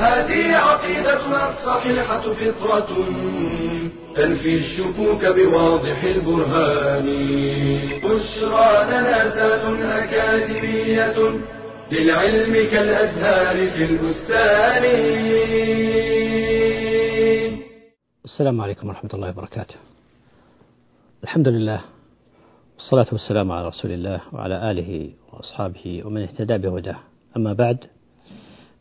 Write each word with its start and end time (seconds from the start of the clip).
هذه 0.00 0.56
عقيدتنا 0.56 1.40
الصحيحة 1.50 2.20
فطرة 2.20 2.90
تنفي 4.16 4.54
الشكوك 4.54 5.22
بواضح 5.26 6.04
البرهان. 6.04 7.06
بشرى 8.04 8.84
لنا 8.90 9.18
ذات 9.36 9.64
أكاديمية 10.02 11.18
للعلم 11.92 12.52
كالأزهار 12.70 13.56
في 13.70 13.84
البستان. 13.84 14.84
السلام 18.24 18.60
عليكم 18.60 18.88
ورحمة 18.88 19.10
الله 19.14 19.28
وبركاته. 19.28 19.74
الحمد 21.24 21.48
لله 21.48 21.80
والصلاة 22.74 23.06
والسلام 23.12 23.52
على 23.52 23.68
رسول 23.68 23.90
الله 23.92 24.20
وعلى 24.32 24.70
آله 24.70 25.10
وأصحابه 25.32 26.02
ومن 26.04 26.22
اهتدى 26.22 26.58
بهداه. 26.58 26.98
أما 27.36 27.52
بعد 27.52 27.78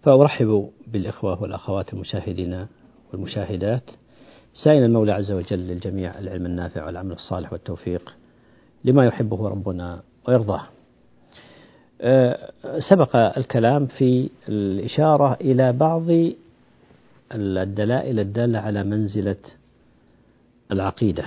فأرحب 0.03 0.69
بالإخوة 0.87 1.41
والأخوات 1.41 1.93
المشاهدين 1.93 2.65
والمشاهدات 3.13 3.83
سائل 4.53 4.83
المولى 4.83 5.11
عز 5.11 5.31
وجل 5.31 5.59
للجميع 5.59 6.19
العلم 6.19 6.45
النافع 6.45 6.85
والعمل 6.85 7.11
الصالح 7.11 7.53
والتوفيق 7.53 8.15
لما 8.85 9.05
يحبه 9.05 9.49
ربنا 9.49 10.01
ويرضاه. 10.27 10.63
أه، 12.01 12.51
سبق 12.89 13.15
الكلام 13.15 13.85
في 13.85 14.29
الإشارة 14.49 15.37
إلى 15.41 15.73
بعض 15.73 16.05
الدلائل 17.35 18.19
الدالة 18.19 18.59
على 18.59 18.83
منزلة 18.83 19.37
العقيدة 20.71 21.25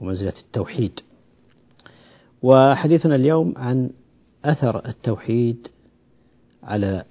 ومنزلة 0.00 0.34
التوحيد. 0.46 1.00
وحديثنا 2.42 3.14
اليوم 3.14 3.54
عن 3.56 3.90
أثر 4.44 4.88
التوحيد 4.88 5.68
على 6.62 7.04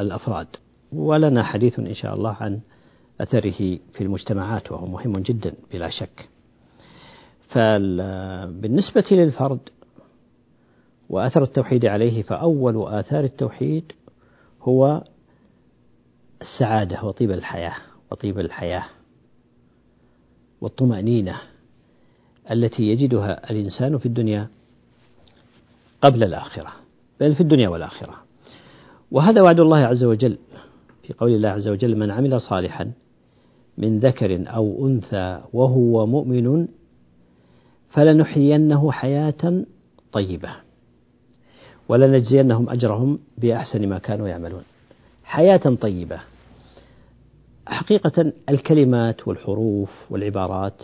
الأفراد. 0.00 0.46
ولنا 0.92 1.42
حديث 1.42 1.78
إن 1.78 1.94
شاء 1.94 2.14
الله 2.14 2.36
عن 2.40 2.60
أثره 3.20 3.78
في 3.92 4.00
المجتمعات 4.00 4.72
وهو 4.72 4.86
مهم 4.86 5.12
جدا 5.12 5.54
بلا 5.72 5.90
شك. 5.90 6.28
فبالنسبة 7.48 9.04
للفرد 9.10 9.60
وأثر 11.10 11.42
التوحيد 11.42 11.86
عليه 11.86 12.22
فأول 12.22 12.94
آثار 12.94 13.24
التوحيد 13.24 13.92
هو 14.62 15.04
السعادة 16.40 17.04
وطيب 17.04 17.30
الحياة 17.30 17.74
وطيب 18.10 18.38
الحياة 18.38 18.84
والطمأنينة 20.60 21.40
التي 22.50 22.82
يجدها 22.82 23.50
الإنسان 23.50 23.98
في 23.98 24.06
الدنيا 24.06 24.48
قبل 26.00 26.24
الآخرة 26.24 26.72
بل 27.20 27.34
في 27.34 27.40
الدنيا 27.40 27.68
والآخرة. 27.68 28.25
وهذا 29.10 29.42
وعد 29.42 29.60
الله 29.60 29.78
عز 29.78 30.04
وجل 30.04 30.38
في 31.02 31.12
قول 31.12 31.34
الله 31.34 31.48
عز 31.48 31.68
وجل 31.68 31.96
من 31.96 32.10
عمل 32.10 32.40
صالحا 32.40 32.92
من 33.78 33.98
ذكر 33.98 34.44
أو 34.54 34.86
أنثى 34.86 35.40
وهو 35.52 36.06
مؤمن 36.06 36.68
فلنحيينه 37.90 38.92
حياة 38.92 39.64
طيبة 40.12 40.50
ولنجزينهم 41.88 42.70
أجرهم 42.70 43.18
بأحسن 43.38 43.88
ما 43.88 43.98
كانوا 43.98 44.28
يعملون. 44.28 44.62
حياة 45.24 45.74
طيبة. 45.80 46.20
حقيقة 47.66 48.32
الكلمات 48.48 49.28
والحروف 49.28 49.90
والعبارات 50.10 50.82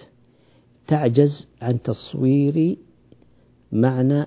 تعجز 0.87 1.49
عن 1.63 1.83
تصوير 1.83 2.77
معنى 3.73 4.27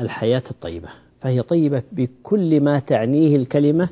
الحياة 0.00 0.42
الطيبة. 0.50 0.88
فهي 1.20 1.42
طيبة 1.42 1.82
بكل 1.92 2.60
ما 2.60 2.78
تعنيه 2.78 3.36
الكلمة 3.36 3.90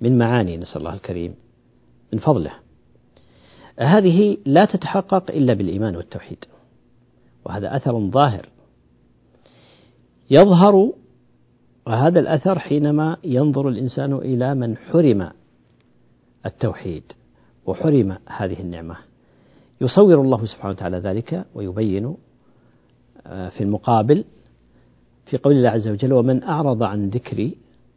من 0.00 0.18
معاني 0.18 0.56
نسأل 0.56 0.76
الله 0.76 0.94
الكريم 0.94 1.34
من 2.12 2.18
فضله. 2.18 2.52
هذه 3.78 4.38
لا 4.46 4.64
تتحقق 4.64 5.30
إلا 5.30 5.54
بالإيمان 5.54 5.96
والتوحيد 5.96 6.44
وهذا 7.44 7.76
أثر 7.76 8.10
ظاهر. 8.10 8.48
يظهر 10.30 10.92
هذا 11.88 12.20
الأثر 12.20 12.58
حينما 12.58 13.16
ينظر 13.24 13.68
الإنسان 13.68 14.12
إلى 14.12 14.54
من 14.54 14.76
حرم 14.76 15.30
التوحيد 16.46 17.02
وحرم 17.66 18.18
هذه 18.26 18.60
النعمة. 18.60 18.96
يصور 19.80 20.20
الله 20.20 20.46
سبحانه 20.46 20.74
وتعالى 20.74 20.98
ذلك 20.98 21.44
ويبين 21.54 22.16
آه، 23.26 23.48
في 23.48 23.60
المقابل 23.60 24.24
في 25.26 25.36
قول 25.36 25.56
الله 25.56 25.68
عز 25.68 25.88
وجل 25.88 26.12
ومن 26.12 26.42
أعرض 26.42 26.82
عن 26.82 27.08
ذكري 27.08 27.56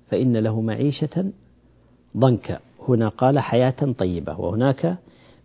فإن 0.10 0.38
له 0.38 0.62
معيشة 0.62 1.32
ضنكا. 2.18 2.60
هنا 2.88 3.10
قال 3.10 3.40
حياة 3.40 3.94
طيبة 3.98 4.40
وهناك 4.40 4.98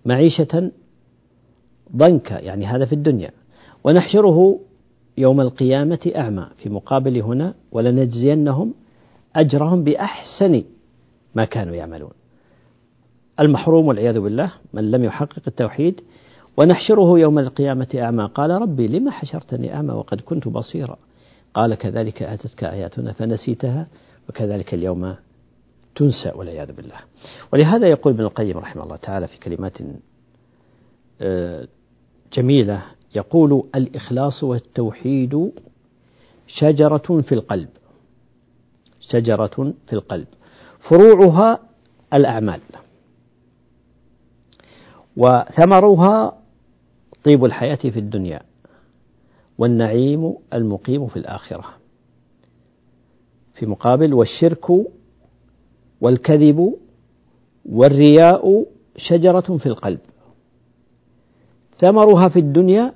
معيشة 0.04 0.70
ضنكا 1.96 2.38
يعني 2.38 2.66
هذا 2.66 2.84
في 2.84 2.92
الدنيا. 2.92 3.30
ونحشره 3.84 4.58
يوم 5.18 5.40
القيامة 5.40 6.12
أعمى. 6.16 6.46
في 6.56 6.68
مقابل 6.68 7.22
هنا 7.22 7.54
ولنجزينهم 7.72 8.74
أجرهم 9.36 9.84
بأحسن 9.84 10.64
ما 11.34 11.44
كانوا 11.44 11.74
يعملون. 11.74 12.10
المحروم 13.40 13.86
والعياذ 13.86 14.20
بالله 14.20 14.52
من 14.72 14.90
لم 14.90 15.04
يحقق 15.04 15.42
التوحيد. 15.46 16.00
ونحشره 16.56 17.18
يوم 17.18 17.38
القيامة 17.38 17.88
أعمى. 17.94 18.24
قال 18.34 18.50
ربي 18.50 18.88
لما 18.88 19.10
حشرتني 19.10 19.74
أعمى 19.74 19.92
وقد 19.92 20.20
كنت 20.20 20.48
بصيرا. 20.48 20.96
قال 21.54 21.74
كذلك 21.74 22.22
أتتك 22.22 22.64
آياتنا 22.64 23.12
فنسيتها 23.12 23.86
وكذلك 24.28 24.74
اليوم 24.74 25.16
تنسى 25.94 26.32
والعياذ 26.34 26.72
بالله. 26.72 26.98
ولهذا 27.52 27.88
يقول 27.88 28.12
ابن 28.12 28.24
القيم 28.24 28.58
رحمه 28.58 28.82
الله 28.82 28.96
تعالى 28.96 29.28
في 29.28 29.38
كلمات 29.38 29.78
آه، 31.20 31.68
جميلة 32.32 32.82
يقول 33.14 33.64
الإخلاص 33.74 34.44
والتوحيد 34.44 35.52
شجرة 36.46 37.20
في 37.20 37.32
القلب. 37.32 37.68
شجرة 39.00 39.74
في 39.86 39.92
القلب. 39.92 40.26
فروعها 40.80 41.58
الأعمال. 42.14 42.60
وثمرها 45.16 46.38
طيب 47.24 47.44
الحياة 47.44 47.76
في 47.76 47.98
الدنيا. 47.98 48.40
والنعيم 49.62 50.34
المقيم 50.52 51.06
في 51.06 51.16
الآخرة. 51.16 51.64
في 53.54 53.66
مقابل 53.66 54.14
والشرك 54.14 54.66
والكذب 56.00 56.74
والرياء 57.66 58.66
شجرة 58.96 59.56
في 59.56 59.66
القلب. 59.66 59.98
ثمرها 61.78 62.28
في 62.28 62.38
الدنيا 62.38 62.94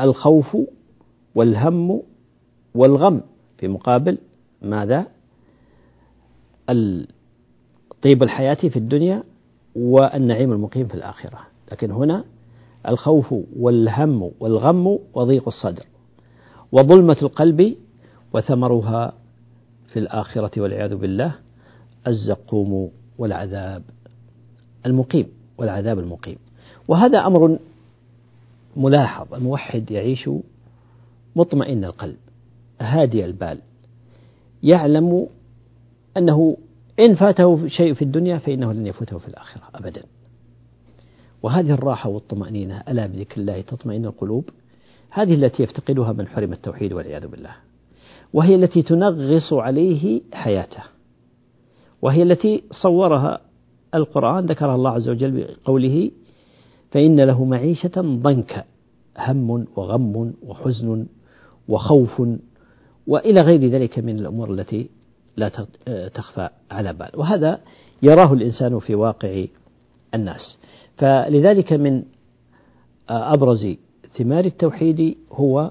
الخوف 0.00 0.56
والهم 1.34 2.02
والغم. 2.74 3.20
في 3.58 3.68
مقابل 3.68 4.18
ماذا؟ 4.62 5.06
طيب 8.02 8.22
الحياة 8.22 8.54
في 8.54 8.76
الدنيا 8.76 9.22
والنعيم 9.76 10.52
المقيم 10.52 10.86
في 10.88 10.94
الآخرة. 10.94 11.38
لكن 11.72 11.90
هنا 11.90 12.24
الخوف 12.88 13.34
والهم 13.56 14.30
والغم 14.40 14.98
وضيق 15.14 15.48
الصدر 15.48 15.82
وظلمة 16.72 17.16
القلب 17.22 17.76
وثمرها 18.32 19.12
في 19.88 19.98
الآخرة 19.98 20.60
والعياذ 20.60 20.96
بالله 20.96 21.34
الزقوم 22.06 22.90
والعذاب 23.18 23.82
المقيم 24.86 25.26
والعذاب 25.58 25.98
المقيم. 25.98 26.36
وهذا 26.88 27.18
أمر 27.18 27.58
ملاحظ 28.76 29.34
الموحد 29.34 29.90
يعيش 29.90 30.30
مطمئن 31.36 31.84
القلب 31.84 32.16
هادي 32.80 33.24
البال 33.24 33.58
يعلم 34.62 35.26
أنه 36.16 36.56
إن 37.00 37.14
فاته 37.14 37.68
شيء 37.68 37.94
في 37.94 38.02
الدنيا 38.02 38.38
فإنه 38.38 38.72
لن 38.72 38.86
يفوته 38.86 39.18
في 39.18 39.28
الآخرة 39.28 39.62
أبدا. 39.74 40.02
وهذه 41.44 41.70
الراحة 41.70 42.10
والطمأنينة 42.10 42.82
ألا 42.88 43.06
بذكر 43.06 43.40
الله 43.40 43.60
تطمئن 43.60 44.04
القلوب؟ 44.04 44.50
هذه 45.10 45.34
التي 45.34 45.62
يفتقدها 45.62 46.12
من 46.12 46.26
حرم 46.26 46.52
التوحيد 46.52 46.92
والعياذ 46.92 47.26
بالله. 47.26 47.54
وهي 48.32 48.54
التي 48.54 48.82
تنغص 48.82 49.52
عليه 49.52 50.22
حياته. 50.32 50.82
وهي 52.02 52.22
التي 52.22 52.64
صورها 52.70 53.40
القرآن 53.94 54.46
ذكرها 54.46 54.74
الله 54.74 54.90
عز 54.90 55.08
وجل 55.08 55.30
بقوله 55.64 56.10
فإن 56.90 57.20
له 57.20 57.44
معيشة 57.44 57.92
ضنكا 57.96 58.64
هم 59.18 59.66
وغم 59.76 60.34
وحزن 60.42 61.06
وخوف 61.68 62.22
وإلى 63.06 63.40
غير 63.40 63.66
ذلك 63.70 63.98
من 63.98 64.18
الأمور 64.18 64.52
التي 64.52 64.88
لا 65.36 65.48
تخفى 66.14 66.48
على 66.70 66.92
بال. 66.92 67.10
وهذا 67.14 67.60
يراه 68.02 68.32
الإنسان 68.32 68.78
في 68.78 68.94
واقع 68.94 69.44
الناس. 70.14 70.58
فلذلك 70.96 71.72
من 71.72 72.02
أبرز 73.08 73.76
ثمار 74.18 74.44
التوحيد 74.44 75.16
هو 75.32 75.70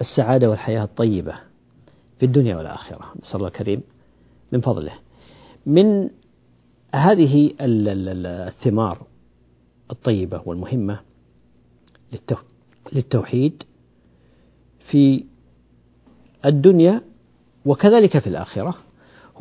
السعادة 0.00 0.50
والحياة 0.50 0.84
الطيبة 0.84 1.34
في 2.18 2.26
الدنيا 2.26 2.56
والآخرة. 2.56 3.12
نسأل 3.22 3.36
الله 3.36 3.48
الكريم 3.48 3.82
من 4.52 4.60
فضله. 4.60 4.92
من 5.66 6.10
هذه 6.94 7.54
الثمار 7.60 9.06
الطيبة 9.90 10.42
والمهمة 10.46 11.00
للتوحيد 12.92 13.62
في 14.90 15.24
الدنيا 16.44 17.02
وكذلك 17.66 18.18
في 18.18 18.26
الآخرة 18.26 18.74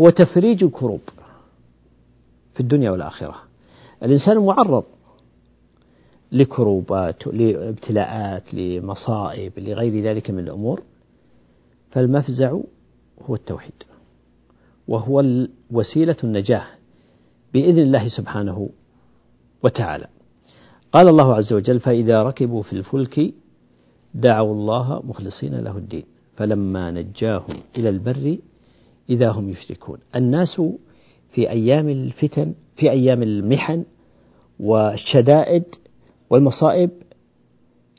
هو 0.01 0.09
تفريج 0.09 0.63
الكروب 0.63 1.01
في 2.53 2.59
الدنيا 2.59 2.91
والآخرة. 2.91 3.44
الإنسان 4.03 4.37
معرض 4.37 4.83
لكروبات 6.31 7.27
لابتلاءات 7.27 8.53
لمصائب 8.53 9.59
لغير 9.59 10.03
ذلك 10.03 10.31
من 10.31 10.39
الأمور. 10.39 10.81
فالمفزع 11.91 12.59
هو 13.21 13.35
التوحيد 13.35 13.83
وهو 14.87 15.23
وسيلة 15.71 16.15
النجاة 16.23 16.65
بإذن 17.53 17.79
الله 17.79 18.07
سبحانه 18.07 18.69
وتعالى. 19.63 20.07
قال 20.91 21.07
الله 21.07 21.35
عز 21.35 21.53
وجل 21.53 21.79
فإذا 21.79 22.23
ركبوا 22.23 22.63
في 22.63 22.73
الفلك 22.73 23.33
دعوا 24.13 24.53
الله 24.53 25.01
مخلصين 25.03 25.55
له 25.55 25.77
الدين 25.77 26.03
فلما 26.35 26.91
نجاهم 26.91 27.57
إلى 27.77 27.89
البر 27.89 28.37
إذا 29.09 29.29
هم 29.31 29.49
يشركون. 29.49 29.97
الناس 30.15 30.61
في 31.31 31.49
أيام 31.49 31.89
الفتن 31.89 32.53
في 32.75 32.91
أيام 32.91 33.23
المحن 33.23 33.83
والشدائد 34.59 35.63
والمصائب 36.29 36.89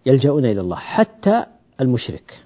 يلجؤون 0.07 0.45
إلى 0.45 0.61
الله 0.61 0.77
حتى 0.77 1.45
المشرك. 1.81 2.45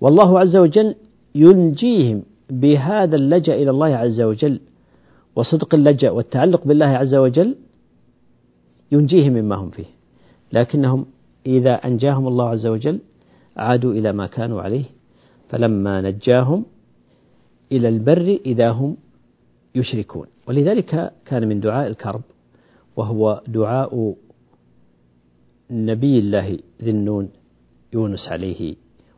والله 0.00 0.40
عز 0.40 0.56
وجل 0.56 0.94
ينجيهم 1.34 2.22
بهذا 2.50 3.16
اللجأ 3.16 3.54
إلى 3.54 3.70
الله 3.70 3.96
عز 3.96 4.20
وجل 4.20 4.60
وصدق 5.36 5.74
اللجأ 5.74 6.10
والتعلق 6.10 6.64
بالله 6.64 6.86
عز 6.86 7.14
وجل 7.14 7.56
ينجيهم 8.92 9.32
مما 9.32 9.56
هم 9.56 9.70
فيه. 9.70 9.84
لكنهم 10.52 11.06
إذا 11.46 11.74
أنجاهم 11.74 12.28
الله 12.28 12.48
عز 12.48 12.66
وجل 12.66 12.98
عادوا 13.56 13.92
إلى 13.92 14.12
ما 14.12 14.26
كانوا 14.26 14.62
عليه 14.62 14.84
فلما 15.48 16.00
نجاهم 16.00 16.64
إلى 17.72 17.88
البر 17.88 18.38
إذا 18.46 18.70
هم 18.70 18.96
يشركون. 19.74 20.26
ولذلك 20.48 21.12
كان 21.24 21.48
من 21.48 21.60
دعاء 21.60 21.86
الكرب 21.86 22.22
وهو 22.96 23.42
دعاء 23.46 24.14
نبي 25.70 26.18
الله 26.18 26.58
ذي 26.82 26.90
النون 26.90 27.28
يونس 27.92 28.28
عليه 28.28 28.76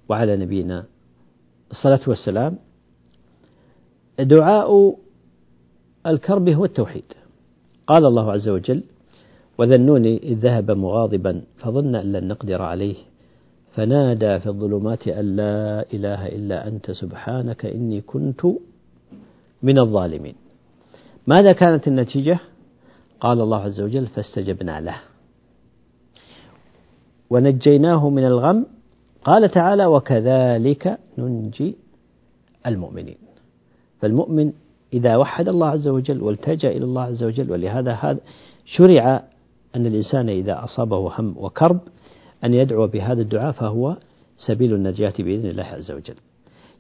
وعلى 0.09 0.37
نبينا 0.37 0.85
الصلاة 1.71 2.01
والسلام. 2.07 2.59
دعاء 4.21 4.97
الكرب 6.07 6.49
هو 6.49 6.65
التوحيد. 6.65 7.05
قال 7.87 8.07
الله 8.07 8.33
عز 8.33 8.49
وجل 8.49 8.83
وذنوني 9.59 10.17
إذ 10.23 10.39
ذهب 10.39 10.71
مغاضبا 10.71 11.43
فظن 11.57 11.95
أن 11.95 12.13
لن 12.13 12.29
نقدر 12.29 12.63
عليه 12.63 12.97
فنادى 13.75 14.39
في 14.39 14.47
الظلمات 14.47 15.09
أن 15.09 15.37
لا 15.37 15.85
إله 15.95 16.27
إلا 16.27 16.69
أنت 16.69 16.91
سبحانك 16.91 17.67
إني 17.67 18.01
كنت 18.01 18.47
من 19.63 19.79
الظالمين. 19.81 20.35
ماذا 21.27 21.53
كانت 21.53 21.89
النتيجة؟ 21.89 22.39
قال 23.21 23.41
الله 23.41 23.61
عز 23.63 23.81
وجل 23.81 24.07
فاستجبنا 24.07 24.81
له. 24.81 24.97
ونجيناه 27.31 28.09
من 28.11 28.25
الغم. 28.25 28.67
قال 29.25 29.51
تعالى 29.51 29.87
وكذلك 29.87 30.99
ننجي 31.19 31.77
المؤمنين. 32.67 33.17
فالمؤمن 34.01 34.53
إذا 34.93 35.17
وحد 35.17 35.49
الله 35.49 35.67
عز 35.67 35.89
وجل 35.89 36.23
والتجأ 36.23 36.69
إلى 36.69 36.85
الله 36.85 37.03
عز 37.03 37.23
وجل 37.25 37.51
ولهذا 37.51 37.93
هذا 37.93 38.21
شرع 38.65 39.23
أن 39.77 39.87
الإنسان 39.87 40.29
إذا 40.29 40.65
أصابه 40.65 41.13
هم 41.19 41.35
وكرب 41.39 41.81
أن 42.45 42.55
يدعو 42.55 42.87
بهذا 42.87 43.23
الدعاء 43.23 43.53
فهو 43.53 43.97
سبيل 44.37 44.75
النجاة 44.75 45.15
بإذن 45.19 45.51
الله 45.51 45.65
عز 45.65 45.91
وجل. 45.91 46.15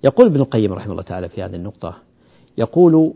يقول 0.04 0.26
ابن 0.26 0.40
القيم 0.40 0.72
رحمه 0.72 0.92
الله 0.92 1.02
تعالى 1.02 1.28
في 1.28 1.42
هذه 1.42 1.56
النقطة 1.56 1.96
يقول 2.58 3.14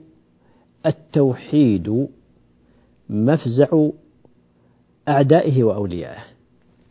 التوحيد 0.86 2.08
مفزع 3.10 3.88
أعدائه 5.08 5.64
وأوليائه. 5.64 6.22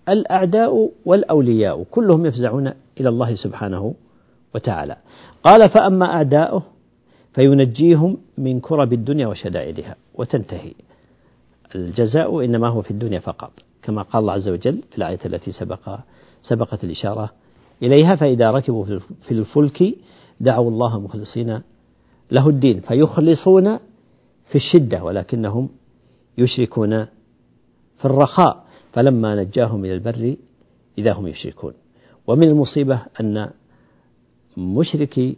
الأعداء 0.10 0.92
والأولياء 1.06 1.84
كلهم 1.84 2.26
يفزعون 2.26 2.74
إلى 3.00 3.10
الله 3.10 3.36
سبحانه 3.36 3.94
وتعالى. 4.56 4.98
قال 5.44 5.70
فأما 5.70 6.06
أعداؤه 6.06 6.64
فينجيهم 7.34 8.18
من 8.38 8.60
كرب 8.60 8.94
الدنيا 8.94 9.28
وشدائدها 9.28 9.96
وتنتهي 10.16 10.74
الجزاء 11.76 12.46
إنما 12.46 12.68
هو 12.68 12.82
في 12.82 12.92
الدنيا 12.92 13.20
فقط 13.20 13.52
كما 13.84 14.02
قال 14.02 14.22
الله 14.22 14.34
عز 14.34 14.50
وجل 14.50 14.82
في 14.92 14.98
الآية 14.98 15.20
التي 15.26 15.52
سبق 15.52 16.00
سبقت 16.42 16.84
الإشارة 16.84 17.32
إليها 17.84 18.16
فإذا 18.16 18.52
ركبوا 18.52 18.86
في 19.22 19.32
الفلك 19.32 19.96
دعوا 20.40 20.70
الله 20.72 21.00
مخلصين 21.00 21.62
له 22.32 22.50
الدين 22.50 22.80
فيخلصون 22.80 23.78
في 24.50 24.56
الشدة 24.56 25.04
ولكنهم 25.04 25.70
يشركون 26.38 27.06
في 27.98 28.06
الرخاء 28.06 28.66
فلما 28.94 29.36
نجاهم 29.36 29.86
إلى 29.86 29.94
البر 29.94 30.36
إذا 30.98 31.14
هم 31.14 31.28
يشركون. 31.28 31.74
ومن 32.28 32.44
المصيبة 32.44 33.02
أن 33.22 33.50
مشركي 34.58 35.38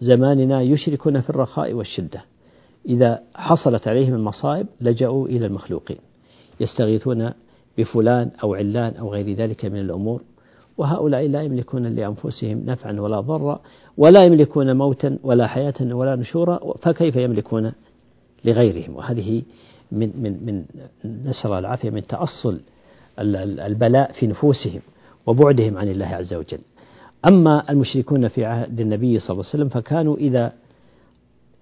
زماننا 0.00 0.62
يشركون 0.62 1.20
في 1.20 1.30
الرخاء 1.30 1.72
والشدة. 1.72 2.24
إذا 2.88 3.22
حصلت 3.34 3.88
عليهم 3.88 4.14
المصائب 4.14 4.66
لجأوا 4.80 5.28
إلى 5.28 5.46
المخلوقين 5.46 5.98
يستغيثون 6.60 7.32
بفلان 7.78 8.30
أو 8.42 8.54
علان 8.54 8.96
أو 8.96 9.12
غير 9.12 9.36
ذلك 9.36 9.64
من 9.64 9.80
الأمور 9.80 10.22
وهؤلاء 10.78 11.26
لا 11.26 11.42
يملكون 11.42 11.86
لأنفسهم 11.86 12.62
نفعا 12.66 13.00
ولا 13.00 13.20
ضرا 13.20 13.60
ولا 13.96 14.26
يملكون 14.26 14.76
موتا 14.76 15.18
ولا 15.22 15.46
حياة 15.46 15.74
ولا 15.80 16.16
نشورا 16.16 16.60
فكيف 16.82 17.16
يملكون 17.16 17.72
لغيرهم؟ 18.44 18.96
وهذه 18.96 19.42
من 19.92 20.22
من 20.22 20.46
من 20.46 20.64
نسأل 21.04 21.46
الله 21.46 21.58
العافية 21.58 21.90
من 21.90 22.06
تأصل 22.06 22.60
البلاء 23.18 24.12
في 24.12 24.26
نفوسهم 24.26 24.80
وبعدهم 25.26 25.78
عن 25.78 25.88
الله 25.88 26.06
عز 26.06 26.34
وجل. 26.34 26.60
أما 27.28 27.70
المشركون 27.70 28.28
في 28.28 28.44
عهد 28.44 28.80
النبي 28.80 29.18
صلى 29.18 29.30
الله 29.30 29.44
عليه 29.44 29.54
وسلم 29.54 29.68
فكانوا 29.68 30.16
إذا 30.16 30.52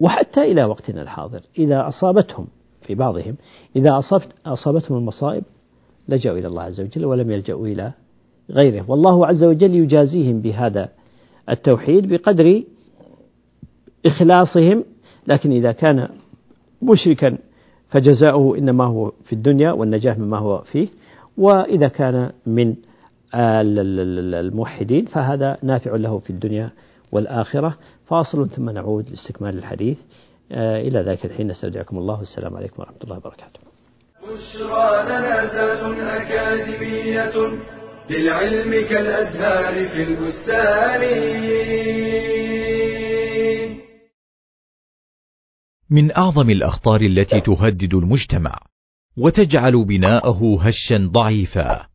وحتى 0.01 0.43
إلى 0.43 0.65
وقتنا 0.65 1.03
الحاضر 1.03 1.41
إذا 1.59 1.89
أصابتهم 1.89 2.47
في 2.83 2.95
بعضهم 2.95 3.37
إذا 3.77 3.99
أصابت 3.99 4.29
أصابتهم 4.47 4.99
المصائب 4.99 5.45
لجأوا 6.09 6.39
إلى 6.39 6.49
الله 6.49 6.63
عز 6.63 6.81
وجل 6.81 7.05
ولم 7.05 7.31
يلجأوا 7.31 7.67
إلى 7.67 7.93
غيره. 8.51 8.85
والله 8.89 9.27
عز 9.27 9.45
وجل 9.45 9.75
يجازيهم 9.75 10.41
بهذا 10.41 10.89
التوحيد 11.51 12.09
بقدر 12.09 12.63
إخلاصهم 14.07 14.85
لكن 15.27 15.53
إذا 15.53 15.73
كان 15.73 16.09
مشركا 16.83 17.39
فجزاؤه 17.89 18.59
إنما 18.59 18.85
هو 18.85 19.13
في 19.25 19.33
الدنيا 19.33 19.73
والنجاة 19.73 20.19
مما 20.19 20.39
هو 20.39 20.59
فيه 20.59 20.89
وإذا 21.37 21.89
كان 21.89 22.33
من 22.47 22.75
الموحدين 23.35 25.07
فهذا 25.07 25.57
نافع 25.63 25.97
له 25.97 26.19
في 26.19 26.31
الدنيا 26.31 26.71
والآخرة. 27.13 27.77
فاصل 28.07 28.51
ثم 28.51 28.71
نعود 28.71 29.11
لاستكمال 29.11 29.59
الحديث. 29.59 29.99
آه، 30.53 30.81
إلى 30.81 31.01
ذلك 31.01 31.25
الحين 31.25 31.49
نستودعكم 31.49 31.99
الله. 31.99 32.19
والسلام 32.19 32.57
عليكم 32.57 32.75
ورحمة 32.79 32.97
الله 33.05 33.17
وبركاته. 33.17 33.61
بشرى 34.23 35.03
لنا 35.07 35.47
أكاديمية 36.23 37.33
للعلم 38.11 38.71
كالأزهار 38.89 39.89
في 39.89 40.03
البستان. 40.03 41.03
من 45.91 46.17
أعظم 46.17 46.51
الأخطار 46.51 47.01
التي 47.01 47.41
تهدد 47.41 47.95
المجتمع 47.95 48.59
وتجعل 49.17 49.85
بناءه 49.85 50.59
هشا 50.61 51.11
ضعيفا 51.13 51.87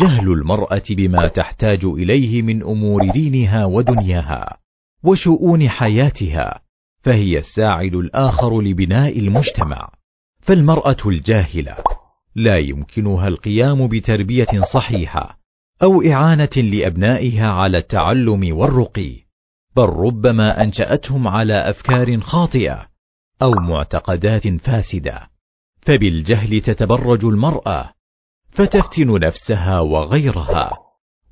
جهل 0.00 0.32
المرأة 0.32 0.82
بما 0.90 1.28
تحتاج 1.28 1.84
إليه 1.84 2.42
من 2.42 2.62
أمور 2.62 3.10
دينها 3.10 3.64
ودنياها 3.64 4.58
وشؤون 5.04 5.68
حياتها 5.68 6.60
فهي 7.02 7.38
الساعد 7.38 7.94
الآخر 7.94 8.60
لبناء 8.60 9.18
المجتمع. 9.18 9.90
فالمرأة 10.40 10.96
الجاهلة 11.06 11.76
لا 12.34 12.58
يمكنها 12.58 13.28
القيام 13.28 13.88
بتربية 13.88 14.62
صحيحة 14.74 15.37
أو 15.82 16.02
إعانة 16.02 16.56
لأبنائها 16.56 17.46
على 17.46 17.78
التعلم 17.78 18.56
والرقي 18.56 19.28
بل 19.76 19.84
ربما 19.84 20.62
أنشأتهم 20.62 21.28
على 21.28 21.70
أفكار 21.70 22.20
خاطئة 22.20 22.88
أو 23.42 23.50
معتقدات 23.50 24.48
فاسدة. 24.48 25.28
فبالجهل 25.80 26.60
تتبرج 26.60 27.24
المرأة 27.24 27.92
فتفتن 28.50 29.20
نفسها 29.20 29.80
وغيرها 29.80 30.76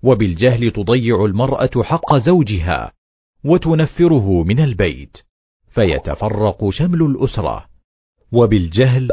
وبالجهل 0.02 0.70
تضيع 0.70 1.24
المرأة 1.24 1.82
حق 1.82 2.16
زوجها 2.16 2.92
وتنفره 3.44 4.42
من 4.42 4.60
البيت 4.60 5.18
فيتفرق 5.68 6.70
شمل 6.70 7.02
الأسرة. 7.02 7.66
وبالجهل 8.32 9.08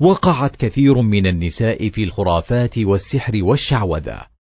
وقعت 0.00 0.56
كثير 0.56 1.02
من 1.02 1.26
النساء 1.26 1.88
في 1.88 2.04
الخرافات 2.04 2.78
والسحر 2.78 3.32
والشعوذة. 3.42 4.33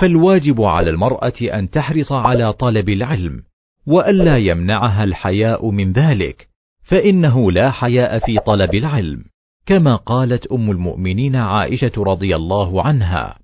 فالواجب 0.00 0.62
على 0.62 0.90
المرأة 0.90 1.32
أن 1.42 1.70
تحرص 1.70 2.12
على 2.12 2.52
طلب 2.52 2.88
العلم 2.88 3.42
وألا 3.86 4.38
يمنعها 4.38 5.04
الحياء 5.04 5.70
من 5.70 5.92
ذلك 5.92 6.48
فإنه 6.82 7.52
لا 7.52 7.70
حياء 7.70 8.18
في 8.18 8.38
طلب 8.46 8.74
العلم. 8.74 9.24
كما 9.66 9.96
قالت 9.96 10.46
أم 10.46 10.70
المؤمنين 10.70 11.36
عائشة 11.36 11.92
رضي 11.96 12.36
الله 12.36 12.82
عنها 12.86 13.38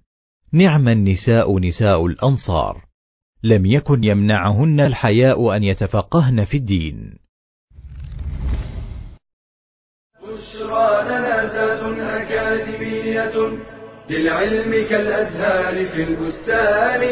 نعم 0.53 0.88
النساء 0.88 1.59
نساء 1.59 2.07
الأنصار 2.07 2.85
لم 3.43 3.67
يكن 3.67 4.05
يمنعهن 4.05 4.81
الحياء 4.81 5.57
أن 5.57 5.62
يتفقهن 5.62 6.45
في 6.45 6.57
الدين. 6.57 7.19
بشرى 10.23 11.05
لنا 11.05 11.53
ذات 11.53 11.83
أكاديمية 12.00 13.59
للعلم 14.11 14.89
كالازهار 14.89 15.89
في 15.89 16.03
البستان. 16.03 17.03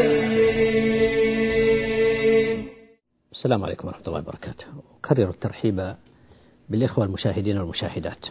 السلام 3.32 3.64
عليكم 3.64 3.88
ورحمة 3.88 4.06
الله 4.06 4.18
وبركاته. 4.18 4.64
أكرر 4.98 5.30
الترحيب 5.30 5.94
بالإخوة 6.68 7.04
المشاهدين 7.04 7.58
والمشاهدات. 7.58 8.26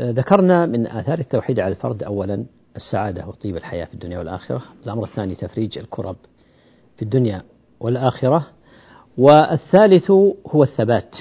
ذكرنا 0.00 0.66
من 0.66 0.86
آثار 0.86 1.18
التوحيد 1.18 1.60
على 1.60 1.72
الفرد 1.72 2.02
أولا 2.02 2.44
السعادة 2.76 3.26
وطيب 3.26 3.56
الحياة 3.56 3.84
في 3.84 3.94
الدنيا 3.94 4.18
والآخرة. 4.18 4.62
الأمر 4.84 5.04
الثاني 5.04 5.34
تفريج 5.34 5.78
الكرب 5.78 6.16
في 6.96 7.02
الدنيا 7.02 7.42
والآخرة. 7.80 8.46
والثالث 9.18 10.10
هو 10.46 10.62
الثبات. 10.62 11.16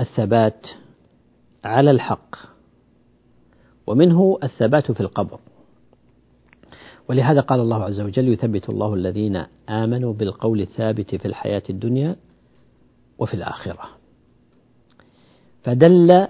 الثبات 0.00 0.66
على 1.64 1.90
الحق. 1.90 2.55
ومنه 3.86 4.38
الثبات 4.42 4.92
في 4.92 5.00
القبر. 5.00 5.38
ولهذا 7.08 7.40
قال 7.40 7.60
الله 7.60 7.84
عز 7.84 8.00
وجل 8.00 8.28
يثبت 8.28 8.68
الله 8.68 8.94
الذين 8.94 9.44
آمنوا 9.68 10.12
بالقول 10.12 10.60
الثابت 10.60 11.14
في 11.14 11.26
الحياة 11.26 11.62
الدنيا 11.70 12.16
وفي 13.18 13.34
الآخرة. 13.34 13.88
فدل 15.62 16.28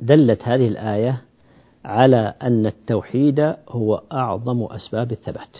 دلت 0.00 0.42
هذه 0.42 0.68
الآية 0.68 1.22
على 1.84 2.34
أن 2.42 2.66
التوحيد 2.66 3.54
هو 3.68 4.02
أعظم 4.12 4.62
أسباب 4.62 5.12
الثبات. 5.12 5.56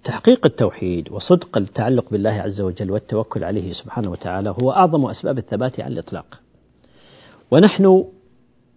وتحقيق 0.00 0.46
التوحيد 0.46 1.12
وصدق 1.12 1.56
التعلق 1.56 2.10
بالله 2.10 2.30
عز 2.30 2.60
وجل 2.60 2.90
والتوكل 2.90 3.44
عليه 3.44 3.72
سبحانه 3.72 4.10
وتعالى 4.10 4.54
هو 4.62 4.72
أعظم 4.72 5.06
أسباب 5.06 5.38
الثبات 5.38 5.80
على 5.80 5.92
الإطلاق 5.92 6.40
ونحن 7.50 8.04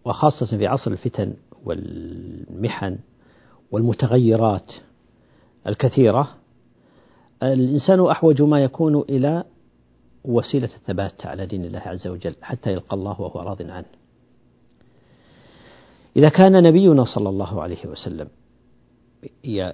وخاصة 0.05 0.45
في 0.45 0.67
عصر 0.67 0.91
الفتن 0.91 1.33
والمحن 1.65 2.97
والمتغيرات 3.71 4.71
الكثيرة 5.67 6.35
الإنسان 7.43 8.05
أحوج 8.07 8.41
ما 8.41 8.63
يكون 8.63 8.99
إلى 8.99 9.43
وسيلة 10.25 10.69
الثبات 10.75 11.25
على 11.25 11.45
دين 11.45 11.65
الله 11.65 11.79
عز 11.79 12.07
وجل 12.07 12.35
حتى 12.41 12.71
يلقى 12.71 12.95
الله 12.95 13.21
وهو 13.21 13.39
راض 13.39 13.61
عنه. 13.61 13.85
إذا 16.15 16.29
كان 16.29 16.63
نبينا 16.63 17.03
صلى 17.03 17.29
الله 17.29 17.61
عليه 17.61 17.85
وسلم 17.85 18.27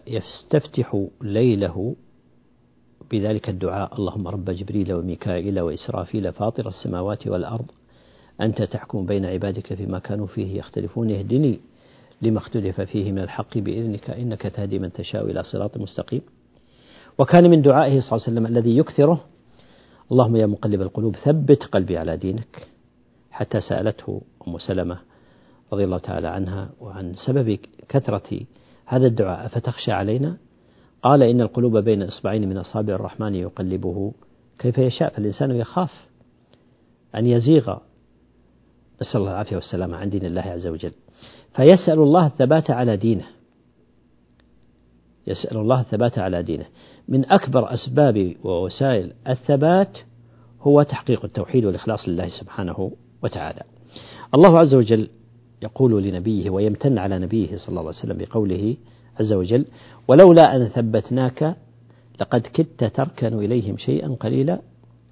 يستفتح 0.07 1.05
ليله 1.21 1.95
بذلك 3.11 3.49
الدعاء. 3.49 3.95
اللهم 3.95 4.27
رب 4.27 4.45
جبريل 4.45 4.93
وميكائيل 4.93 5.59
وإسرافيل 5.59 6.33
فاطر 6.33 6.67
السماوات 6.67 7.27
والأرض 7.27 7.71
أنت 8.41 8.61
تحكم 8.61 9.05
بين 9.05 9.25
عبادك 9.25 9.73
فيما 9.73 9.99
كانوا 9.99 10.27
فيه 10.27 10.57
يختلفون. 10.59 11.11
اهدني 11.11 11.59
لما 12.21 12.37
اختلف 12.37 12.81
فيه 12.81 13.11
من 13.11 13.19
الحق 13.19 13.57
بإذنك 13.57 14.09
إنك 14.09 14.41
تهدي 14.41 14.79
من 14.79 14.91
تشاء 14.91 15.25
إلى 15.25 15.43
صراط 15.43 15.77
مستقيم. 15.77 16.21
وكان 17.17 17.49
من 17.49 17.61
دعائه 17.61 17.99
صلى 17.99 18.11
الله 18.11 18.23
عليه 18.27 18.31
وسلم 18.31 18.45
الذي 18.45 18.77
يكثره 18.77 19.25
اللهم 20.11 20.35
يا 20.35 20.45
مقلب 20.45 20.81
القلوب 20.81 21.15
ثبت 21.15 21.63
قلبي 21.63 21.97
على 21.97 22.17
دينك. 22.17 22.67
حتى 23.31 23.61
سألته 23.61 24.21
أم 24.47 24.57
سلمة 24.57 24.99
رضي 25.73 25.83
الله 25.83 25.97
تعالى 25.97 26.27
عنها 26.27 26.69
وعن 26.81 27.13
سبب 27.13 27.59
كثرة 27.89 28.39
هذا 28.89 29.07
الدعاء 29.07 29.47
فتخشى 29.47 29.91
علينا؟ 29.91 30.37
قال 31.01 31.23
إن 31.23 31.41
القلوب 31.41 31.77
بين 31.77 32.03
إصبعين 32.03 32.49
من 32.49 32.57
أصابع 32.57 32.95
الرحمن 32.95 33.35
يقلبه. 33.35 34.13
كيف 34.59 34.77
يشاء 34.77 35.09
فالإنسان 35.13 35.51
يخاف 35.51 36.07
أن 37.15 37.25
يزيغ. 37.25 37.77
نسأل 39.01 39.19
الله 39.19 39.31
العافية 39.31 39.55
والسلامة 39.55 39.97
عن 39.97 40.09
دين 40.09 40.25
الله 40.25 40.41
عز 40.41 40.67
وجل. 40.67 40.91
فيسأل 41.55 41.99
الله 41.99 42.25
الثبات 42.27 42.71
على 42.71 42.97
دينه. 42.97 43.25
يسأل 45.27 45.57
الله 45.57 45.79
الثبات 45.81 46.19
على 46.19 46.43
دينه. 46.43 46.65
من 47.07 47.31
أكبر 47.31 47.73
أسباب 47.73 48.35
ووسائل 48.43 49.13
الثبات 49.27 49.97
هو 50.61 50.83
تحقيق 50.83 51.25
التوحيد 51.25 51.65
والإخلاص 51.65 52.09
لله 52.09 52.27
سبحانه 52.27 52.91
وتعالى. 53.23 53.61
الله 54.33 54.59
عز 54.59 54.73
وجل 54.73 55.09
يقول 55.63 56.03
لنبيه 56.03 56.49
ويمتن 56.49 56.97
على 56.97 57.19
نبيه 57.19 57.57
صلى 57.57 57.69
الله 57.69 57.79
عليه 57.79 57.89
وسلم 57.89 58.17
بقوله 58.17 58.75
عز 59.19 59.33
وجل 59.33 59.65
ولولا 60.07 60.55
أن 60.55 60.67
ثبتناك 60.67 61.55
لقد 62.21 62.41
كدت 62.41 62.83
تركن 62.83 63.33
إليهم 63.33 63.77
شيئا 63.77 64.15
قليلا. 64.19 64.59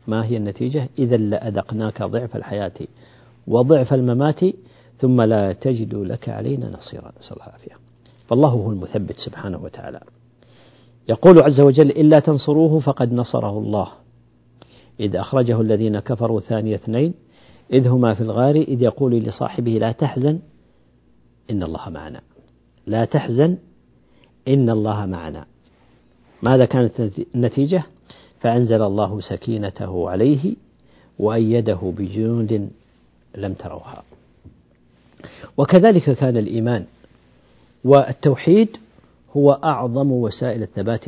ما 0.08 0.25
هي 0.25 0.38
النتيجة؟ 0.38 0.89
إذا 1.00 1.18
لأذقناك 1.18 2.04
ضعف 2.04 2.36
الحياة 2.36 2.74
وضعف 3.48 3.94
الممات 3.94 4.39
ثم 4.98 5.22
لا 5.22 5.54
تجد 5.54 5.96
لك 5.96 6.30
علينا 6.30 6.70
نصيرا. 6.70 7.12
نسأل 7.20 7.34
الله 7.34 7.48
العافية. 7.48 7.75
فالله 8.27 8.50
هو 8.50 8.72
المثبت 8.72 9.16
سبحانه 9.18 9.63
وتعالى. 9.63 10.00
يقول 11.10 11.44
عز 11.44 11.62
وجل 11.62 11.89
إلا 11.89 12.20
تنصروه 12.20 12.80
فقد 12.80 13.13
نصره 13.13 13.58
الله. 13.58 13.88
إذ 15.00 15.16
أخرجه 15.16 15.62
الذين 15.62 16.00
كفروا 16.00 16.39
ثاني 16.39 16.75
اثنين 16.75 17.13
إذ 17.74 17.88
هما 17.88 18.14
في 18.14 18.22
الغار 18.22 18.56
إذ 18.56 18.82
يقول 18.82 19.16
لصاحبه 19.16 19.72
لا 19.72 19.92
تحزن 19.92 20.40
إن 21.52 21.64
الله 21.64 21.90
معنا. 21.90 22.22
لا 22.88 23.06
تحزن 23.06 23.58
إن 24.48 24.70
الله 24.70 25.06
معنا. 25.06 25.46
ماذا 26.44 26.66
كانت 26.66 27.12
النتيجة؟ 27.36 27.84
فأنزل 28.40 28.82
الله 28.82 29.22
سكينته 29.22 30.10
عليه 30.10 30.56
وأيده 31.20 31.94
بجنود 31.98 32.70
لم 33.36 33.54
تروها. 33.54 34.04
وكذلك 35.58 36.12
كان 36.12 36.38
الإيمان 36.38 36.86
والتوحيد 37.84 38.78
هو 39.38 39.52
أعظم 39.52 40.12
وسائل 40.12 40.64
الثبات 40.64 41.06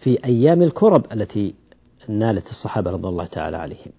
في 0.00 0.24
أيام 0.24 0.62
الكرب 0.62 1.12
التي 1.12 1.54
نالت 2.08 2.46
الصحابة 2.46 2.90
رضي 2.90 3.08
الله 3.08 3.26
تعالى 3.26 3.56
عليهم. 3.56 3.92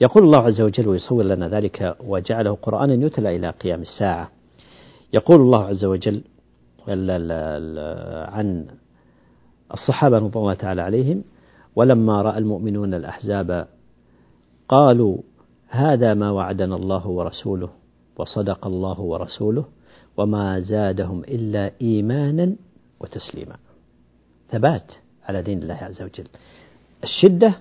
يقول 0.00 0.24
الله 0.24 0.42
عز 0.42 0.60
وجل 0.60 0.88
ويصور 0.88 1.24
لنا 1.24 1.48
ذلك 1.48 1.96
وجعله 2.06 2.54
قرآنا 2.62 3.06
يتلى 3.06 3.36
إلى 3.36 3.50
قيام 3.50 3.82
الساعة. 3.82 4.30
يقول 5.12 5.40
الله 5.40 5.64
عز 5.64 5.84
وجل 5.84 6.22
عن 8.28 8.66
الصحابة 9.74 10.18
رضي 10.18 10.38
الله 10.38 10.54
تعالى 10.54 10.82
عليهم 10.82 11.22
ولما 11.76 12.22
رأى 12.22 12.38
المؤمنون 12.38 12.94
الأحزاب 12.94 13.68
قالوا 14.68 15.18
هذا 15.68 16.14
ما 16.14 16.30
وعدنا 16.30 16.76
الله 16.76 17.06
ورسوله 17.06 17.70
وصدق 18.16 18.66
الله 18.66 19.00
ورسوله 19.00 19.64
وما 20.16 20.60
زادهم 20.60 21.20
إلا 21.24 21.70
إيمانا 21.82 22.56
وتسليما. 23.00 23.56
ثبات 24.50 24.92
على 25.24 25.42
دين 25.42 25.62
الله 25.62 25.74
عز 25.74 26.02
وجل. 26.02 26.28
الشدة 27.04 27.54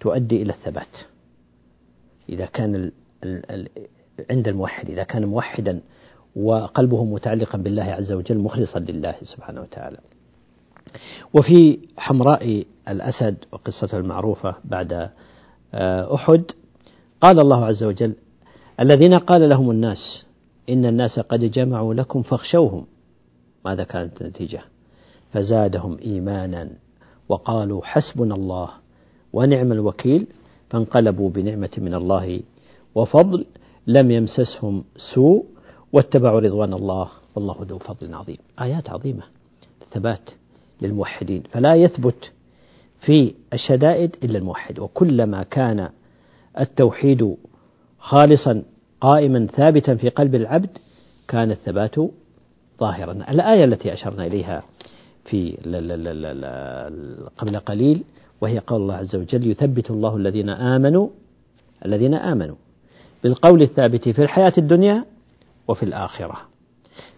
تؤدي 0.00 0.42
إلى 0.42 0.52
الثبات. 0.52 0.96
إذا 2.28 2.46
كان 2.46 2.90
عند 4.30 4.48
الموحد 4.48 4.90
إذا 4.90 5.02
كان 5.02 5.24
موحدا 5.24 5.80
وقلبه 6.36 7.04
متعلقا 7.04 7.58
بالله 7.58 7.82
عز 7.82 8.12
وجل 8.12 8.38
مخلصا 8.38 8.78
لله 8.78 9.14
سبحانه 9.22 9.60
وتعالى. 9.60 9.98
وفي 11.34 11.78
حمراء 11.98 12.64
الأسد 12.88 13.36
وقصته 13.52 13.98
المعروفة 13.98 14.54
بعد 14.64 15.10
آه، 15.74 16.14
أحد 16.14 16.44
قال 17.20 17.40
الله 17.40 17.64
عز 17.64 17.84
وجل 17.84 18.14
الذين 18.80 19.14
قال 19.14 19.48
لهم 19.48 19.70
الناس 19.70 20.24
إن 20.68 20.86
الناس 20.86 21.20
قد 21.20 21.40
جمعوا 21.44 21.94
لكم 21.94 22.22
فاخشوهم. 22.22 22.86
ماذا 23.64 23.84
كانت 23.84 24.22
النتيجة؟ 24.22 24.60
فزادهم 25.32 25.98
إيمانا 25.98 26.68
وقالوا 27.28 27.84
حسبنا 27.84 28.34
الله 28.34 28.68
ونعم 29.32 29.72
الوكيل. 29.72 30.26
فانقلبوا 30.70 31.30
بنعمة 31.30 31.70
من 31.78 31.94
الله 31.94 32.40
وفضل 32.94 33.44
لم 33.86 34.10
يمسسهم 34.10 34.84
سوء 35.14 35.44
واتبعوا 35.92 36.40
رضوان 36.40 36.72
الله. 36.74 37.08
والله 37.34 37.56
ذو 37.60 37.78
فضل 37.78 38.14
عظيم. 38.14 38.36
آيات 38.60 38.90
عظيمة 38.90 39.22
ثبات 39.90 40.30
للموحدين. 40.82 41.42
فلا 41.50 41.74
يثبت 41.74 42.32
في 43.00 43.34
الشدائد 43.52 44.16
إلا 44.24 44.38
الموحد. 44.38 44.78
وكلما 44.78 45.42
كان 45.42 45.88
التوحيد 46.60 47.36
خالصا 47.98 48.62
قائما 49.00 49.46
ثابتا 49.46 49.94
في 49.94 50.08
قلب 50.08 50.34
العبد 50.34 50.78
كان 51.28 51.50
الثبات 51.50 51.94
ظاهرا. 52.80 53.12
الآية 53.12 53.64
التي 53.64 53.92
أشرنا 53.92 54.26
إليها 54.26 54.62
في 55.24 55.56
قبل 57.38 57.58
قليل 57.58 58.04
وهي 58.40 58.58
قول 58.58 58.82
الله 58.82 58.94
عز 58.94 59.16
وجل 59.16 59.50
يثبت 59.50 59.90
الله 59.90 60.16
الذين 60.16 60.50
آمنوا 60.50 61.08
الذين 61.84 62.14
آمنوا 62.14 62.56
بالقول 63.22 63.62
الثابت 63.62 64.08
في 64.08 64.22
الحياة 64.22 64.52
الدنيا 64.58 65.04
وفي 65.68 65.82
الآخرة. 65.82 66.36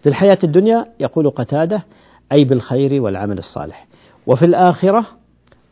في 0.03 0.09
الحياة 0.09 0.37
الدنيا 0.43 0.85
يقول 0.99 1.29
قتادة 1.29 1.83
أي 2.31 2.43
بالخير 2.43 3.01
والعمل 3.01 3.37
الصالح. 3.37 3.87
وفي 4.27 4.45
الآخرة 4.45 5.05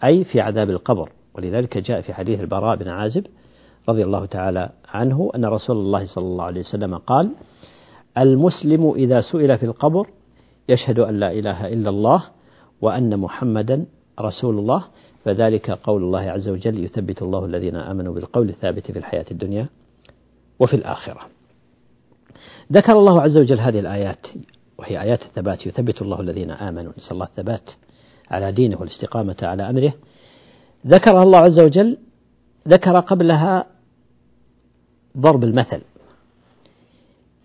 أي 0.04 0.24
في 0.24 0.42
عذاب 0.42 0.70
القبر. 0.70 1.10
ولذلك 1.34 1.78
جاء 1.78 2.02
في 2.02 2.14
حديث 2.14 2.40
البراء 2.40 2.76
بن 2.76 2.88
عازب 2.88 3.26
رضي 3.90 4.04
الله 4.04 4.26
تعالى 4.26 4.70
عنه 4.88 5.32
أن 5.36 5.46
رسول 5.46 5.78
الله 5.78 6.06
صلى 6.06 6.24
الله 6.24 6.44
عليه 6.44 6.60
وسلم 6.60 6.98
قال 6.98 7.32
المسلم 8.18 8.92
إذا 8.92 9.22
سئل 9.22 9.58
في 9.58 9.66
القبر 9.66 10.08
يشهد 10.70 11.00
أن 11.00 11.20
لا 11.20 11.32
إله 11.32 11.68
إلا 11.68 11.90
الله 11.90 12.24
وأن 12.82 13.20
محمدا 13.20 13.86
رسول 14.20 14.60
الله. 14.60 14.84
فذلك 15.28 15.72
قول 15.72 16.04
الله 16.04 16.20
عز 16.20 16.50
وجل 16.50 16.84
يثبت 16.84 17.22
الله 17.22 17.46
الذين 17.46 17.76
آمنوا 17.76 18.14
بالقول 18.14 18.50
الثابت 18.50 18.92
في 18.92 19.00
الحياة 19.00 19.26
الدنيا 19.32 19.70
وفي 20.60 20.74
الآخرة. 20.74 21.22
ذكر 22.72 23.00
الله 23.00 23.22
عز 23.22 23.38
وجل 23.38 23.60
هذه 23.60 23.80
الآيات 23.80 24.28
وهي 24.78 25.02
آيات 25.02 25.24
الثبات 25.24 25.68
يثبت 25.68 26.02
الله 26.02 26.22
الذين 26.22 26.52
آمنوا 26.52 26.92
نسأل 26.98 27.12
الله 27.12 27.26
الثبات 27.26 27.70
على 28.32 28.52
دينه 28.52 28.80
والاستقامة 28.80 29.36
على 29.42 29.70
أمره. 29.70 29.94
ذكرها 30.88 31.24
الله 31.24 31.40
عز 31.40 31.60
وجل 31.60 31.98
ذكر 32.68 32.96
قبلها 32.96 33.66
ضرب 35.18 35.44
المثل 35.44 35.82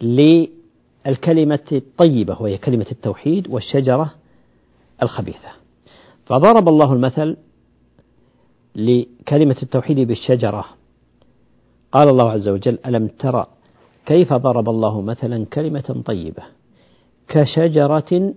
للكلمة 0.01 1.69
الطيبة 1.73 2.43
وهي 2.43 2.59
كلمة 2.59 2.87
التوحيد 2.93 3.49
والشجرة 3.49 4.15
الخبيثة. 5.03 5.51
فضرب 6.27 6.69
الله 6.69 6.93
المثل 6.93 7.37
لكلمة 8.77 9.57
التوحيد 9.63 10.09
بالشجرة. 10.09 10.65
قال 11.93 12.09
الله 12.09 12.31
عز 12.31 12.49
وجل 12.49 12.79
ألم 12.87 13.09
ترى 13.09 13.47
كيف 14.07 14.33
ضرب 14.33 14.69
الله 14.69 15.01
مثلا 15.01 15.45
كلمة 15.45 16.03
طيبة 16.05 16.43
كشجرة 17.29 18.35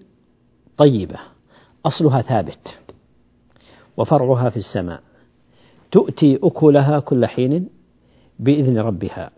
طيبة؟ 0.77 1.19
أصلها 1.85 2.21
ثابت 2.21 2.77
وفرعها 3.97 4.49
في 4.49 4.57
السماء. 4.57 5.01
تؤتي 5.91 6.39
أكلها 6.43 6.99
كل 6.99 7.25
حين 7.25 7.69
بإذن 8.39 8.77
ربها 8.77 9.31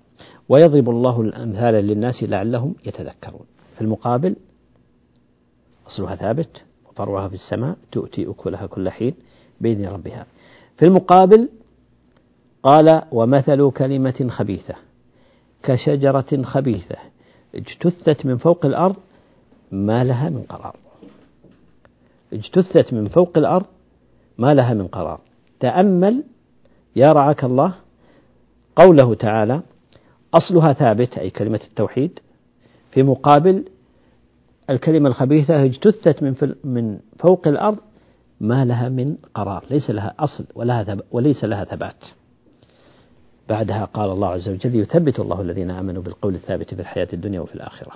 ويضرب 0.49 0.89
الله 0.89 1.21
الأمثال 1.21 1.73
للناس 1.73 2.23
لعلهم 2.23 2.75
يتذكرون. 2.85 3.45
في 3.75 3.81
المقابل 3.81 4.35
أصلها 5.87 6.15
ثابت 6.15 6.63
وفرعها 6.89 7.27
في 7.27 7.33
السماء 7.35 7.77
تؤتي 7.91 8.29
أكلها 8.29 8.65
كل 8.65 8.89
حين 8.89 9.13
بإذن 9.61 9.85
ربها. 9.85 10.25
في 10.77 10.85
المقابل 10.85 11.49
قال 12.63 13.01
ومثل 13.11 13.71
كلمة 13.71 14.27
خبيثة 14.29 14.75
كشجرة 15.63 16.41
خبيثة 16.43 16.95
اجتثت 17.55 18.25
من 18.25 18.37
فوق 18.37 18.65
الأرض 18.65 18.95
ما 19.71 20.03
لها 20.03 20.29
من 20.29 20.43
قرار. 20.49 20.75
اجتثت 22.33 22.93
من 22.93 23.07
فوق 23.07 23.37
الأرض 23.37 23.65
ما 24.37 24.53
لها 24.53 24.73
من 24.73 24.87
قرار. 24.87 25.19
تأمل 25.59 26.23
يا 26.95 27.11
رعاك 27.11 27.43
الله 27.43 27.73
قوله 28.75 29.15
تعالى 29.15 29.61
أصلها 30.33 30.73
ثابت 30.73 31.17
أي 31.17 31.29
كلمة 31.29 31.61
التوحيد 31.69 32.19
في 32.91 33.03
مقابل 33.03 33.65
الكلمة 34.69 35.09
الخبيثة 35.09 35.63
اجتثت 35.63 36.23
من 36.63 36.99
فوق 37.19 37.47
الأرض 37.47 37.77
ما 38.39 38.65
لها 38.65 38.89
من 38.89 39.15
قرار 39.33 39.65
ليس 39.69 39.89
لها 39.89 40.13
أصل 40.19 40.45
ولها 40.55 40.97
وليس 41.11 41.43
لها 41.43 41.63
ثبات. 41.63 42.05
بعدها 43.49 43.85
قال 43.85 44.09
الله 44.09 44.27
عز 44.27 44.49
وجل 44.49 44.75
يثبت 44.75 45.19
الله 45.19 45.41
الذين 45.41 45.71
آمنوا 45.71 46.03
بالقول 46.03 46.35
الثابت 46.35 46.73
في 46.73 46.81
الحياة 46.81 47.07
الدنيا 47.13 47.39
وفي 47.39 47.55
الآخرة. 47.55 47.91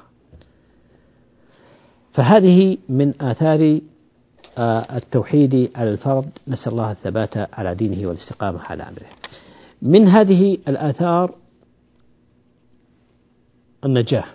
فهذه 2.13 2.77
من 2.89 3.13
آثار 3.21 3.79
آه، 4.57 4.97
التوحيد 4.97 5.71
على 5.75 5.89
الفرد 5.89 6.29
نسأل 6.47 6.71
الله 6.71 6.91
الثبات 6.91 7.37
على 7.37 7.75
دينه 7.75 8.07
والاستقامة 8.07 8.59
على 8.61 8.83
أمره. 8.83 9.05
من 9.81 10.07
هذه 10.07 10.57
الآثار 10.67 11.35
النجاة. 13.85 14.25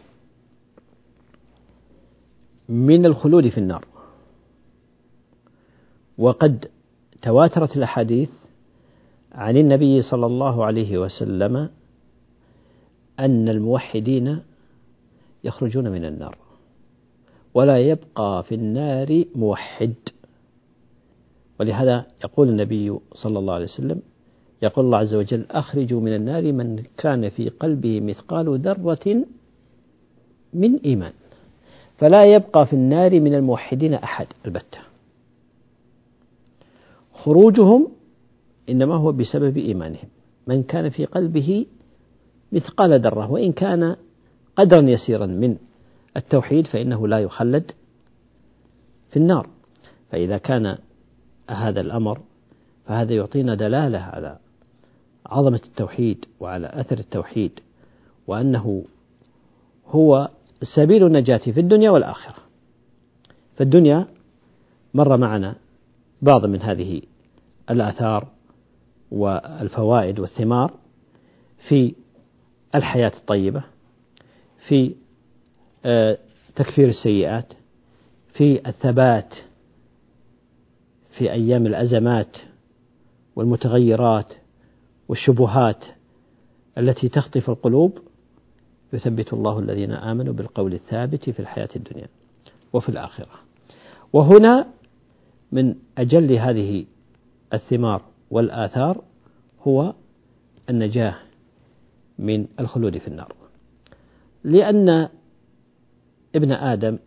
من 2.69 3.07
الخلود 3.07 3.49
في 3.49 3.59
النار. 3.59 3.85
وقد 6.19 6.69
تواترت 7.23 7.77
الأحاديث 7.77 8.31
عن 9.33 9.57
النبي 9.57 10.03
صلى 10.03 10.27
الله 10.27 10.65
عليه 10.65 10.99
وسلم 10.99 11.69
أن 13.21 13.49
الموحدين 13.49 14.41
يخرجون 15.45 15.89
من 15.89 16.05
النار 16.05 16.37
ولا 17.55 17.79
يبقى 17.79 18.43
في 18.43 18.55
النار 18.55 19.25
موحد. 19.35 19.95
ولهذا 21.61 22.07
يقول 22.25 22.49
النبي 22.49 22.99
صلى 23.15 23.39
الله 23.39 23.55
عليه 23.55 23.65
وسلم 23.65 24.01
يقول 24.63 24.85
الله 24.85 24.99
عز 24.99 25.15
وجل 25.15 25.47
أخرجوا 25.51 26.01
من 26.01 26.15
النار 26.15 26.53
من 26.53 26.83
كان 26.99 27.29
في 27.29 27.49
قلبه 27.49 28.01
مثقال 28.01 28.59
ذرة 28.61 29.25
من 30.55 30.77
إيمان. 30.85 31.13
فلا 31.99 32.27
يبقى 32.27 32.67
في 32.67 32.73
النار 32.73 33.21
من 33.21 33.35
الموحدين 33.35 33.95
أحد 33.95 34.27
البتة. 34.47 34.79
خروجهم 37.27 37.89
إنما 38.69 38.95
هو 38.95 39.12
بسبب 39.12 39.57
إيمانهم. 39.57 40.09
من 40.47 40.62
كان 40.62 40.89
في 40.89 41.05
قلبه 41.05 41.67
مثقال 42.53 43.01
ذرة 43.01 43.31
وإن 43.31 43.53
كان 43.53 43.97
قدرا 44.57 44.91
يسيرا 44.91 45.27
من 45.27 45.57
التوحيد 46.17 46.67
فإنه 46.67 47.09
لا 47.09 47.19
يخلد 47.19 47.73
في 49.11 49.17
النار. 49.17 49.49
فإذا 50.11 50.39
كان 50.39 50.79
هذا 51.51 51.81
الأمر 51.81 52.21
فهذا 52.87 53.15
يعطينا 53.15 53.55
دلالة 53.55 53.99
على 53.99 54.39
عظمة 55.27 55.61
التوحيد 55.67 56.25
وعلى 56.41 56.67
أثر 56.67 56.99
التوحيد 56.99 57.61
وأنه 58.27 58.85
هو 59.87 60.29
سبيل 60.77 61.07
النجاة 61.07 61.39
في 61.39 61.61
الدنيا 61.61 61.91
والآخرة. 61.91 62.39
في 63.57 63.62
الدنيا 63.62 64.07
مر 64.95 65.17
معنا 65.17 65.55
بعض 66.23 66.47
من 66.47 66.62
هذه 66.62 67.03
الآثار 67.71 68.29
والفوائد 69.11 70.19
والثمار 70.19 70.75
في 71.69 71.95
الحياة 72.75 73.13
الطيبة 73.17 73.65
في 74.69 74.95
آه، 75.85 76.19
تكفير 76.57 76.89
السيئات 76.89 77.53
في 78.35 78.69
الثبات 78.69 79.35
في 81.19 81.33
أيام 81.33 81.67
الأزمات 81.67 82.37
والمتغيرات 83.37 84.33
والشبهات 85.09 85.85
التي 86.79 87.09
تخطف 87.09 87.51
القلوب 87.51 87.99
يثبت 88.93 89.33
الله 89.33 89.59
الذين 89.59 89.93
آمنوا 89.93 90.35
بالقول 90.35 90.75
الثابت 90.75 91.31
في 91.31 91.41
الحياة 91.41 91.69
الدنيا 91.77 92.09
وفي 92.73 92.89
الآخرة. 92.89 93.29
وهنا 94.13 94.67
من 95.53 95.75
أجل 95.99 96.33
هذه 96.33 96.87
الثمار 97.55 98.03
والآثار 98.31 99.05
هو 99.63 99.95
النجاة 100.71 101.15
من 102.19 102.47
الخلود 102.61 102.99
في 102.99 103.09
النار. 103.09 103.35
لأن 104.45 105.09
ابن 106.35 106.53
آدم 106.53 106.99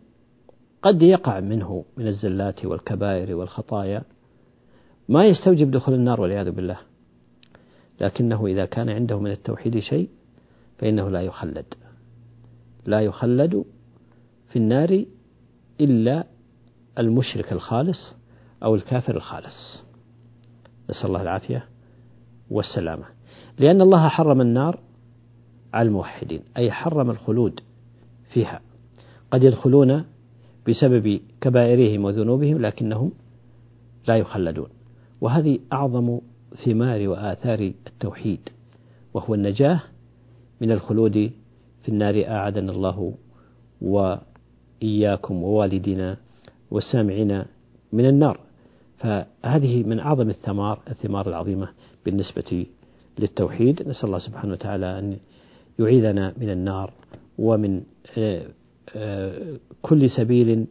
قد 0.82 1.02
يقع 1.02 1.40
منه 1.40 1.84
من 1.96 2.06
الزلات 2.06 2.64
والكبائر 2.64 3.36
والخطايا 3.36 4.02
ما 5.08 5.24
يستوجب 5.24 5.70
دخول 5.70 5.94
النار 5.94 6.20
والعياذ 6.20 6.50
بالله. 6.50 6.78
لكنه 8.00 8.46
إذا 8.46 8.66
كان 8.66 8.88
عنده 8.88 9.18
من 9.18 9.30
التوحيد 9.30 9.78
شيء 9.78 10.08
فإنه 10.78 11.08
لا 11.08 11.22
يخلد. 11.22 11.74
لا 12.86 13.00
يخلد 13.00 13.64
في 14.48 14.56
النار 14.56 15.04
إلا 15.80 16.24
المشرك 16.98 17.52
الخالص 17.52 18.14
أو 18.62 18.74
الكافر 18.74 19.16
الخالص. 19.16 19.89
نسأل 20.90 21.06
الله 21.06 21.22
العافية 21.22 21.64
والسلامة. 22.50 23.04
لأن 23.58 23.80
الله 23.80 24.08
حرم 24.08 24.40
النار 24.40 24.78
على 25.74 25.88
الموحدين 25.88 26.40
أي 26.56 26.70
حرم 26.70 27.10
الخلود 27.10 27.60
فيها. 28.32 28.60
قد 29.30 29.42
يدخلون 29.42 30.04
بسبب 30.68 31.20
كبائرهم 31.40 32.04
وذنوبهم 32.04 32.58
لكنهم 32.58 33.12
لا 34.08 34.16
يخلدون. 34.16 34.68
وهذه 35.20 35.58
أعظم 35.72 36.18
ثمار 36.64 37.08
وآثار 37.08 37.72
التوحيد 37.86 38.48
وهو 39.14 39.34
النجاة 39.34 39.80
من 40.60 40.72
الخلود 40.72 41.30
في 41.82 41.88
النار 41.88 42.24
أعاذنا 42.28 42.72
الله 42.72 43.14
وإياكم 43.80 45.42
ووالدنا 45.42 46.16
والسامعين 46.70 47.44
من 47.92 48.06
النار. 48.06 48.40
فهذه 49.00 49.82
من 49.82 50.00
أعظم 50.00 50.28
الثمار 50.28 50.82
الثمار 50.90 51.28
العظيمة 51.28 51.68
بالنسبة 52.04 52.66
للتوحيد. 53.18 53.88
نسأل 53.88 54.04
الله 54.04 54.18
سبحانه 54.18 54.52
وتعالى 54.52 54.98
أن 54.98 55.16
يعيذنا 55.78 56.34
من 56.36 56.50
النار 56.50 56.92
ومن 57.38 57.82
آه، 58.18 58.42
آه، 58.96 59.56
كل 59.82 60.10
سبيل 60.10 60.66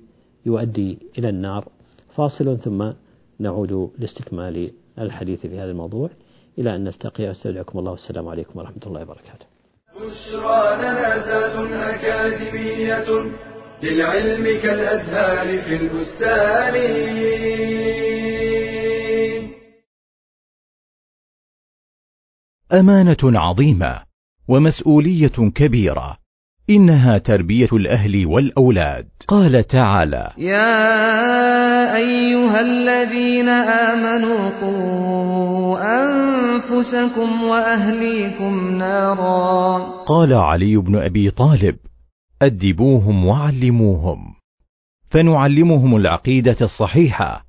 يؤدي 0.45 0.97
إلى 1.17 1.29
النار. 1.29 1.67
فاصل 2.15 2.57
ثم 2.59 2.91
نعود 3.39 3.91
لاستكمال 3.99 4.71
الحديث 4.99 5.41
في 5.41 5.59
هذا 5.59 5.71
الموضوع. 5.71 6.09
إلى 6.57 6.75
أن 6.75 6.83
نلتقي. 6.83 7.27
واستودعكم 7.27 7.79
الله. 7.79 7.91
والسلام 7.91 8.27
عليكم 8.27 8.59
ورحمة 8.59 8.81
الله 8.85 9.01
وبركاته. 9.01 9.45
بشرى 9.95 10.77
لنا 10.77 11.95
أكاديمية 11.95 13.31
للعلم 13.83 14.61
كالأزهار 14.61 15.61
في 15.61 15.75
البستان. 15.75 16.75
أمانة 22.73 23.17
عظيمة 23.23 24.01
ومسؤولية 24.47 25.51
كبيرة 25.55 26.17
إنها 26.69 27.17
تربية 27.17 27.69
الأهل 27.73 28.25
والأولاد. 28.25 29.08
قال 29.27 29.67
تعالى 29.67 30.32
يا 30.38 31.95
أيها 31.95 32.62
الذين 32.62 33.49
آمنوا 33.49 34.49
قوا 34.62 35.79
أنفسكم 36.03 37.43
وأهليكم 37.43 38.77
نارا. 38.77 39.77
قال 40.08 40.34
علي 40.34 40.77
بن 40.77 40.95
أبي 40.95 41.32
طالب 41.32 41.75
أدبوهم 42.41 43.25
وعلموهم 43.25 44.19
فنعلمهم 45.10 45.95
العقيدة 45.95 46.58
الصحيحة 46.62 47.48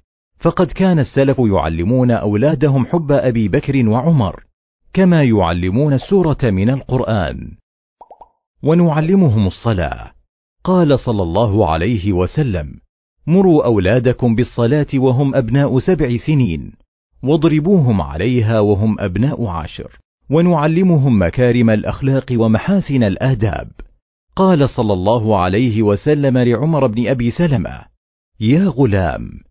فقد 0.41 0.71
كان 0.71 0.99
السلف 0.99 1.39
يعلمون 1.39 2.11
أولادهم 2.11 2.85
حب 2.85 3.11
أبي 3.11 3.47
بكر 3.47 3.89
وعمر 3.89 4.43
كما 4.93 5.23
يعلمون 5.23 5.93
السورة 5.93 6.37
من 6.43 6.69
القرآن. 6.69 7.51
ونعلمهم 8.63 9.47
الصلاة. 9.47 10.11
قال 10.63 10.99
صلى 10.99 11.23
الله 11.23 11.69
عليه 11.69 12.13
وسلم 12.13 12.73
مروا 13.27 13.65
أولادكم 13.65 14.35
بالصلاة 14.35 14.87
وهم 14.95 15.35
أبناء 15.35 15.79
سبع 15.79 16.17
سنين 16.27 16.71
واضربوهم 17.23 18.01
عليها 18.01 18.59
وهم 18.59 18.99
أبناء 18.99 19.45
عشر 19.47 19.99
ونعلمهم 20.29 21.21
مكارم 21.21 21.69
الأخلاق 21.69 22.25
ومحاسن 22.31 23.03
الآداب. 23.03 23.71
قال 24.35 24.69
صلى 24.69 24.93
الله 24.93 25.37
عليه 25.37 25.81
وسلم 25.81 26.37
لعمر 26.37 26.87
بن 26.87 27.07
أبي 27.07 27.31
سلمة 27.31 27.81
يا 28.39 28.67
غلام 28.67 29.50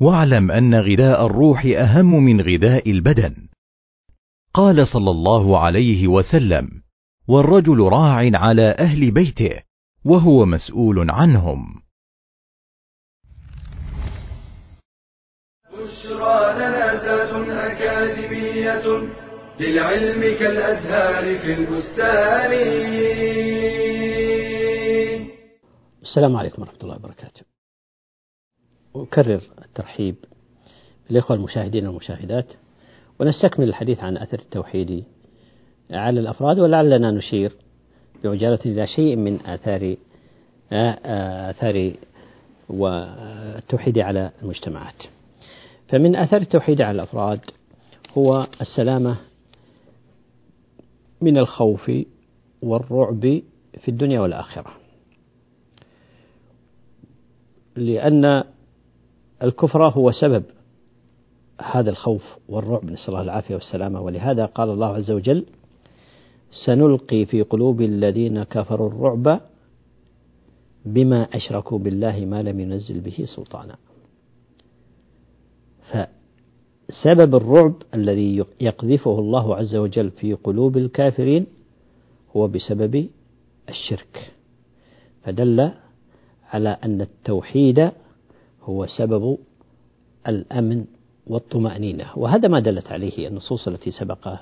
واعلم 0.00 0.50
أن 0.50 0.74
غذاء 0.74 1.26
الروح 1.26 1.66
أهم 1.66 2.24
من 2.24 2.40
غذاء 2.40 2.90
البدن. 2.90 3.36
قال 4.54 4.86
صلى 4.86 5.10
الله 5.10 5.58
عليه 5.58 6.08
وسلم 6.08 6.68
والرجل 7.28 7.80
راع 7.80 8.30
على 8.34 8.70
أهل 8.78 9.10
بيته 9.10 9.62
وهو 10.04 10.46
مسؤول 10.46 11.10
عنهم. 11.10 11.82
بشرى 15.72 16.54
لنا 16.54 16.86
أكاديمية 17.72 18.86
للعلم 19.60 20.20
كالأزهار 20.38 21.38
في 21.38 21.54
البستان. 21.54 22.52
السلام 26.02 26.36
عليكم 26.36 26.62
ورحمة 26.62 26.78
الله 26.82 26.96
وبركاته. 26.96 27.55
أكرر 29.02 29.40
الترحيب 29.64 30.14
بالإخوة 31.08 31.36
المشاهدين 31.36 31.86
والمشاهدات 31.86 32.46
ونستكمل 33.20 33.68
الحديث 33.68 34.00
عن 34.00 34.16
أثر 34.16 34.38
التوحيد 34.38 35.04
على 35.90 36.20
الأفراد 36.20 36.58
ولعلنا 36.58 37.10
نشير 37.10 37.52
بعجالة 38.24 38.58
إلى 38.66 38.86
شيء 38.86 39.16
من 39.16 39.46
آثار 39.46 39.96
آثار 40.72 41.92
والتوحيد 42.68 43.98
على 43.98 44.30
المجتمعات. 44.42 45.02
فمن 45.88 46.16
آثار 46.16 46.40
التوحيد 46.40 46.80
على 46.82 46.94
الأفراد 46.94 47.40
هو 48.18 48.46
السلامة 48.60 49.16
من 51.20 51.38
الخوف 51.38 51.92
والرعب 52.62 53.42
في 53.80 53.88
الدنيا 53.88 54.20
والآخرة. 54.20 54.72
لأن 57.76 58.44
الكفر 59.42 59.88
هو 59.88 60.10
سبب 60.10 60.44
هذا 61.60 61.90
الخوف 61.90 62.22
والرعب 62.48 62.84
نسأل 62.84 63.08
الله 63.08 63.22
العافية 63.22 63.54
والسلامة. 63.54 64.00
ولهذا 64.00 64.46
قال 64.46 64.70
الله 64.70 64.86
عز 64.86 65.10
وجل 65.10 65.46
سنلقي 66.66 67.24
في 67.24 67.42
قلوب 67.42 67.80
الذين 67.80 68.42
كفروا 68.42 68.88
الرعب 68.88 69.40
بما 70.84 71.22
أشركوا 71.22 71.78
بالله 71.78 72.24
ما 72.24 72.42
لم 72.42 72.60
ينزل 72.60 73.00
به 73.00 73.24
سلطانا. 73.36 73.76
فسبب 75.90 77.34
الرعب 77.34 77.74
الذي 77.94 78.44
يقذفه 78.60 79.18
الله 79.18 79.56
عز 79.56 79.76
وجل 79.76 80.10
في 80.10 80.34
قلوب 80.34 80.76
الكافرين 80.76 81.46
هو 82.36 82.48
بسبب 82.48 83.08
الشرك. 83.68 84.32
فدل 85.22 85.70
على 86.52 86.68
أن 86.68 87.00
التوحيد 87.00 87.90
هو 88.66 88.86
سبب 88.86 89.38
الأمن 90.28 90.84
والطمأنينة. 91.26 92.06
وهذا 92.16 92.48
ما 92.48 92.60
دلت 92.60 92.92
عليه 92.92 93.28
النصوص 93.28 93.68
التي 93.68 93.90
سبق 93.90 94.34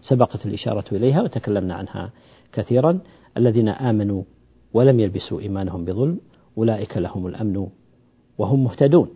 سبقت 0.00 0.46
الإشارة 0.46 0.84
إليها 0.92 1.22
وتكلمنا 1.22 1.74
عنها 1.74 2.10
كثيرا. 2.52 2.98
الذين 3.36 3.68
آمنوا 3.68 4.22
ولم 4.74 5.00
يلبسوا 5.00 5.40
إيمانهم 5.40 5.84
بظلم 5.84 6.20
أولئك 6.58 6.96
لهم 6.96 7.26
الأمن 7.26 7.66
وهم 8.38 8.64
مهتدون. 8.64 9.08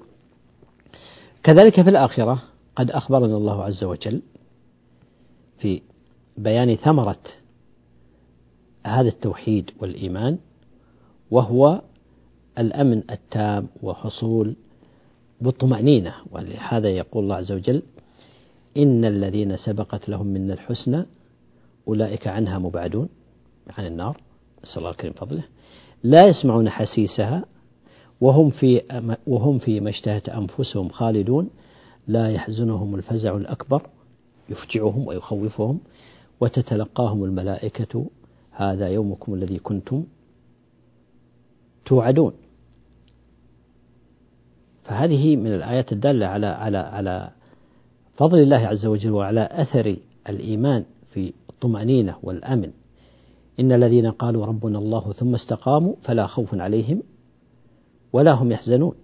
كذلك 1.43 1.83
في 1.83 1.91
الآخرة 1.91 2.43
قد 2.77 2.91
أخبرنا 2.91 3.37
الله 3.37 3.63
عز 3.63 3.85
وجل 3.85 4.23
في 5.59 5.83
بيان 6.39 6.75
ثمرة 6.75 7.21
هذا 8.87 9.09
التوحيد 9.09 9.71
والإيمان 9.81 10.39
وهو 11.31 11.83
الأمن 12.59 13.03
التام 13.11 13.69
وحصول 13.83 14.57
بالطمأنينة 15.41 16.15
ولهذا 16.31 16.89
يقول 16.89 17.25
الله 17.25 17.37
عز 17.37 17.53
وجل 17.53 17.83
إن 18.77 19.05
الذين 19.05 19.57
سبقت 19.57 20.09
لهم 20.09 20.27
من 20.27 20.51
الحسنى 20.51 21.05
أولئك 21.89 22.27
عنها 22.27 22.59
مبعدون 22.59 23.09
عن 23.79 23.87
النار. 23.87 24.21
نسأل 24.65 24.79
الله 24.79 24.91
الكريم 24.91 25.13
فضله. 25.13 25.45
لا 26.03 26.27
يسمعون 26.27 26.71
حسيسها 26.71 27.45
وهم 28.21 28.51
في 28.51 28.83
وهم 29.27 29.59
فيما 29.59 29.91
اشتهت 29.91 30.29
أنفسهم 30.29 30.89
خالدون. 30.89 31.51
لا 32.09 32.31
يحزنهم 32.31 32.95
الفزع 32.95 33.37
الأكبر 33.37 33.83
يفجعهم 34.49 35.07
ويخوفهم 35.07 35.79
وتتلقاهم 36.41 37.25
الملائكة 37.25 38.07
هذا 38.51 38.89
يومكم 38.89 39.35
الذي 39.35 39.59
كنتم 39.59 40.05
توعدون. 41.87 42.33
فهذه 44.85 45.37
من 45.37 45.55
الآيات 45.55 45.93
الدالة 45.93 46.27
على 46.27 46.47
على 46.47 46.79
على 46.79 47.31
فضل 48.17 48.39
الله 48.39 48.57
عز 48.57 48.87
وجل 48.87 49.11
وعلى 49.11 49.49
أثر 49.53 49.97
الإيمان 50.29 50.85
في 51.13 51.33
الطمأنينة 51.51 52.17
والأمن. 52.23 52.71
إن 53.61 53.73
الذين 53.73 54.11
قالوا 54.11 54.47
ربنا 54.47 54.79
الله 54.79 55.13
ثم 55.13 55.35
استقاموا 55.35 55.95
فلا 56.03 56.27
خوف 56.27 56.55
عليهم 56.55 57.03
ولا 58.13 58.33
هم 58.33 58.53
يحزنون. 58.53 58.95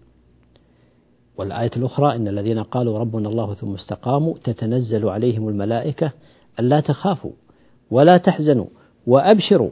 والآية 1.36 1.70
الأخرى 1.76 2.16
إن 2.16 2.28
الذين 2.28 2.62
قالوا 2.62 2.98
ربنا 2.98 3.28
الله 3.28 3.54
ثم 3.54 3.74
استقاموا 3.74 4.34
تتنزل 4.44 5.08
عليهم 5.08 5.48
الملائكة 5.48 6.12
ألا 6.60 6.80
تخافوا 6.80 7.32
ولا 7.90 8.16
تحزنوا 8.16 8.66
وأبشروا. 9.06 9.70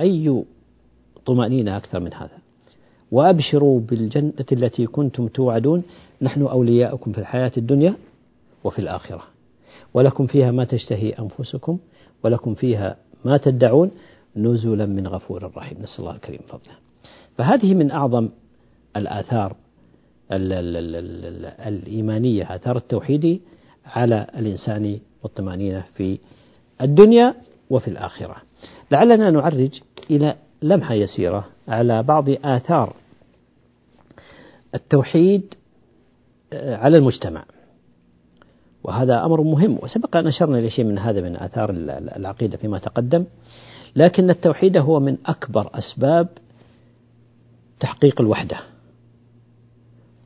أي 0.00 0.44
طمأنينة 1.26 1.76
أكثر 1.76 2.00
من 2.00 2.14
هذا؟ 2.14 2.41
وأبشروا 3.12 3.80
بالجنة 3.80 4.46
التي 4.52 4.86
كنتم 4.86 5.28
توعدون. 5.28 5.82
نحن 6.22 6.42
أولياؤكم 6.42 7.12
في 7.12 7.18
الحياة 7.18 7.52
الدنيا 7.56 7.94
وفي 8.64 8.78
الآخرة. 8.78 9.22
ولكم 9.94 10.26
فيها 10.26 10.50
ما 10.50 10.64
تشتهي 10.64 11.10
أنفسكم 11.10 11.78
ولكم 12.24 12.54
فيها 12.54 12.96
ما 13.24 13.36
تدعون. 13.36 13.90
نزلا 14.36 14.86
من 14.86 15.06
غفور 15.06 15.52
رحيم. 15.56 15.78
نسأل 15.82 16.00
الله 16.00 16.14
الكريم 16.14 16.40
فضله. 16.48 16.74
فهذه 17.36 17.74
من 17.74 17.90
أعظم 17.90 18.28
الآثار 18.96 19.56
الإيمانية 21.66 22.54
آثار 22.54 22.76
التوحيد 22.76 23.40
على 23.86 24.26
الإنسان 24.38 24.98
والطمأنينة 25.22 25.84
في 25.94 26.18
الدنيا 26.80 27.34
وفي 27.70 27.88
الآخرة. 27.88 28.36
لعلنا 28.90 29.30
نعرج 29.30 29.80
إلى 30.10 30.36
لمحة 30.62 30.94
يسيرة 30.94 31.46
على 31.68 32.02
بعض 32.02 32.28
آثار 32.28 32.96
التوحيد 34.74 35.54
آه، 36.52 36.76
على 36.76 36.96
المجتمع. 36.96 37.44
وهذا 38.84 39.24
أمر 39.24 39.42
مهم 39.42 39.78
وسبق 39.82 40.16
أن 40.16 40.26
أشرنا 40.26 40.58
إلى 40.58 40.70
شيء 40.70 40.84
من 40.84 40.98
هذا 40.98 41.20
من 41.20 41.36
آثار 41.36 41.70
العقيدة 42.16 42.56
فيما 42.56 42.78
تقدم. 42.78 43.24
لكن 43.96 44.30
التوحيد 44.30 44.76
هو 44.76 45.00
من 45.00 45.16
أكبر 45.26 45.70
أسباب 45.74 46.28
تحقيق 47.80 48.20
الوحدة 48.20 48.56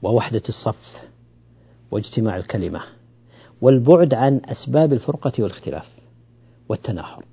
ووحدة 0.02 0.42
الصف 0.48 0.96
واجتماع 1.90 2.36
الكلمة 2.36 2.80
والبعد 3.60 4.14
عن 4.14 4.40
أسباب 4.44 4.92
الفرقة 4.92 5.32
والاختلاف 5.38 5.88
والتناحر 6.68 7.24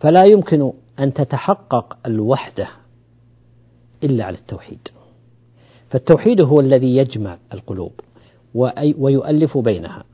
فلا 0.00 0.24
يمكن 0.24 0.72
أن 0.98 1.14
تتحقق 1.14 1.96
الوحدة 2.06 2.68
إلا 4.04 4.24
على 4.24 4.38
التوحيد. 4.38 4.88
فالتوحيد 5.90 6.40
هو 6.40 6.60
الذي 6.60 6.96
يجمع 6.96 7.38
القلوب 7.52 7.92
ويؤلف 8.98 9.58
بينها 9.58 10.04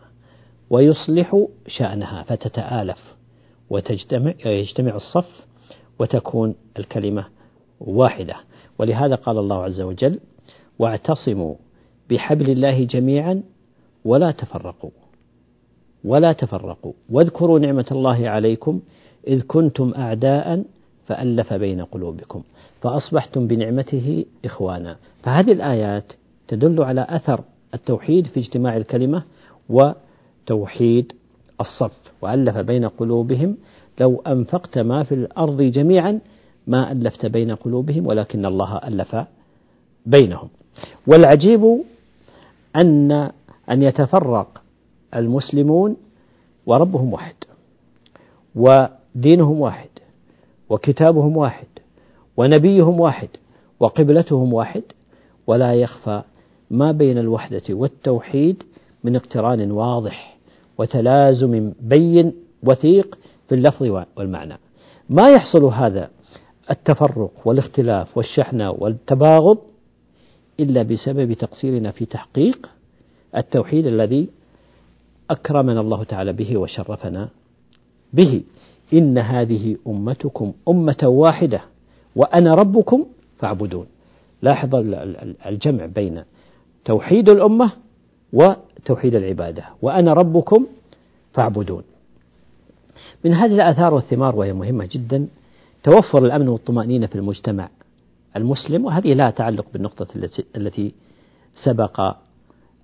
ويصلح 0.71 1.47
شأنها 1.67 2.23
فتتآلف 2.23 3.15
وتجتمع 3.71 4.35
يجتمع 4.47 4.95
الصف 4.95 5.47
وتكون 5.99 6.55
الكلمة 6.79 7.25
واحدة. 7.81 8.37
ولهذا 8.79 9.15
قال 9.15 9.39
الله 9.39 9.65
عز 9.65 9.81
وجل 9.81 10.21
واعتصموا 10.79 11.55
بحبل 12.11 12.51
الله 12.51 12.85
جميعا 12.85 13.43
ولا 14.05 14.31
تفرقوا 14.31 14.91
ولا 16.05 16.33
تفرقوا 16.33 16.93
واذكروا 17.11 17.59
نعمة 17.59 17.87
الله 17.93 18.29
عليكم 18.29 18.81
إذ 19.27 19.43
كنتم 19.43 19.95
أعداء 19.97 20.65
فألف 21.09 21.53
بين 21.53 21.81
قلوبكم. 21.85 22.43
فأصبحتم 22.81 23.47
بنعمته 23.47 24.25
إخوانا. 24.45 24.97
فهذه 25.23 25.53
الآيات 25.53 26.13
تدل 26.49 26.83
على 26.83 27.07
أثر 27.09 27.41
التوحيد 27.75 28.27
في 28.27 28.41
اجتماع 28.41 28.77
الكلمة 28.77 29.23
وتوحيد 29.69 31.13
الصف. 31.61 31.97
وألف 32.23 32.57
بين 32.59 32.89
قلوبهم. 32.89 33.57
لو 34.01 34.23
أنفقت 34.27 34.79
ما 34.79 35.03
في 35.03 35.15
الأرض 35.15 35.63
جميعا 35.63 36.21
ما 36.67 36.93
ألفت 36.93 37.27
بين 37.27 37.55
قلوبهم 37.55 38.07
ولكن 38.07 38.47
الله 38.47 38.77
ألف 38.77 39.17
بينهم. 40.07 40.49
والعجيب 41.07 41.83
أن 42.77 43.13
أن 43.71 43.83
يتفرق 43.83 44.63
المسلمون 45.17 45.97
وربهم 46.67 47.13
واحد 47.13 47.35
ودينهم 48.55 49.61
واحد. 49.61 49.89
وكتابهم 50.71 51.37
واحد 51.37 51.67
ونبيهم 52.37 53.01
واحد 53.01 53.29
وقبلتهم 53.81 54.53
واحد 54.53 54.83
ولا 55.47 55.75
يخفى 55.75 56.23
ما 56.71 56.93
بين 56.93 57.19
الوحدة 57.19 57.63
والتوحيد 57.71 58.63
من 59.05 59.17
اقتران 59.17 59.71
واضح 59.71 60.37
وتلازم 60.79 61.73
بين 61.81 62.33
وثيق 62.63 63.19
في 63.49 63.55
اللفظ 63.55 64.05
والمعنى. 64.17 64.59
ما 65.11 65.31
يحصل 65.31 65.65
هذا 65.65 66.11
التفرق 66.71 67.31
والاختلاف 67.45 68.17
والشحنة 68.17 68.71
والتباغض 68.71 69.59
إلا 70.61 70.83
بسبب 70.83 71.33
تقصيرنا 71.33 71.91
في 71.91 72.05
تحقيق 72.05 72.71
التوحيد 73.37 73.87
الذي 73.87 74.29
أكرمنا 75.31 75.81
الله 75.81 76.05
تعالى 76.05 76.33
به 76.33 76.57
وشرفنا 76.57 77.29
به. 78.13 78.43
إن 78.93 79.19
هذه 79.19 79.77
أمتكم 79.87 80.53
أمة 80.69 80.99
واحدة 81.03 81.61
وأنا 82.17 82.55
ربكم 82.55 83.07
فاعبدون. 83.39 83.87
لاحظ 84.43 84.75
الجمع 85.47 85.87
بين 85.87 86.23
توحيد 86.85 87.29
الأمة 87.29 87.73
وتوحيد 88.33 89.15
العبادة. 89.15 89.65
وأنا 89.83 90.13
ربكم 90.13 90.67
فاعبدون. 91.33 91.83
من 93.25 93.35
هذه 93.35 93.55
الآثار 93.55 93.95
والثمار 93.95 94.37
وهي 94.37 94.53
مهمة 94.53 94.89
جدا 94.93 95.27
توفر 95.85 96.25
الأمن 96.25 96.49
والطمأنينة 96.49 97.07
في 97.07 97.15
المجتمع 97.15 97.69
المسلم 98.37 98.85
وهذه 98.85 99.15
لها 99.15 99.31
تعلق 99.31 99.67
بالنقطة 99.73 100.07
التي 100.57 100.93
سبق 101.65 102.01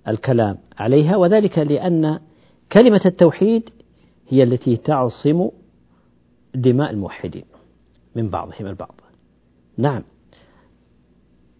الكلام 0.07 0.57
عليها 0.77 1.15
وذلك 1.17 1.57
لأن 1.59 2.19
كلمة 2.71 3.01
التوحيد 3.05 3.69
هي 4.29 4.43
التي 4.43 4.77
تعصم 4.77 5.49
دماء 6.55 6.91
الموحدين 6.91 7.45
من 8.15 8.29
بعضهم 8.29 8.67
البعض. 8.67 8.95
نعم. 9.77 10.03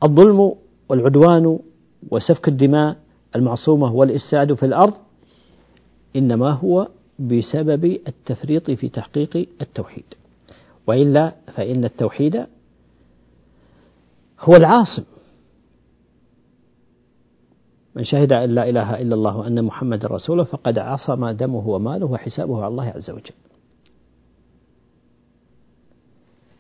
الظلم 0.03 0.55
والعدوان 0.89 1.59
وسفك 2.11 2.47
الدماء 2.47 2.97
المعصومة 3.35 3.93
والإفساد 3.93 4.53
في 4.53 4.65
الأرض 4.65 4.93
إنما 6.15 6.51
هو 6.51 6.87
بسبب 7.19 7.85
التفريط 7.85 8.71
في 8.71 8.89
تحقيق 8.89 9.47
التوحيد. 9.61 10.05
وإلا 10.87 11.35
فإن 11.53 11.85
التوحيد 11.85 12.45
هو 14.39 14.55
العاصم. 14.55 15.03
من 17.95 18.03
شهد 18.03 18.33
أن 18.33 18.49
لا 18.49 18.69
إله 18.69 19.01
إلا 19.01 19.15
الله 19.15 19.37
وأن 19.37 19.63
محمد 19.63 20.05
رسوله 20.05 20.43
فقد 20.43 20.79
عصم 20.79 21.29
دمه 21.29 21.67
وماله 21.67 22.05
وحسابه 22.05 22.57
على 22.57 22.67
الله 22.67 22.85
عز 22.85 23.09
وجل. 23.09 23.33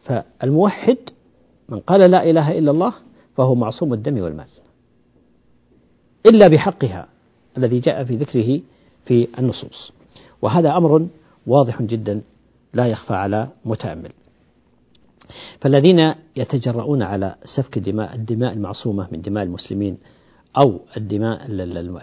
فالموحد 0.05 0.97
من 1.69 1.79
قال 1.79 2.11
لا 2.11 2.29
إله 2.29 2.57
إلا 2.59 2.71
الله 2.71 2.93
فهو 3.37 3.55
معصوم 3.55 3.93
الدم 3.93 4.21
والمال. 4.21 4.47
إلا 6.25 6.47
بحقها 6.47 7.07
الذي 7.57 7.79
جاء 7.79 8.03
في 8.03 8.15
ذكره 8.15 8.61
في 9.05 9.27
النصوص. 9.39 9.91
وهذا 10.41 10.77
أمر 10.77 11.07
واضح 11.47 11.81
جدا 11.81 12.21
لا 12.73 12.87
يخفى 12.87 13.13
على 13.13 13.47
متأمل. 13.65 14.11
فالذين 15.61 16.15
يتجرؤون 16.35 17.03
على 17.03 17.35
سفك 17.57 17.79
دماء 17.79 18.15
الدماء 18.15 18.53
المعصومة 18.53 19.07
من 19.11 19.21
دماء 19.21 19.43
المسلمين 19.43 19.97
أو 20.63 20.79
الدماء 20.97 21.45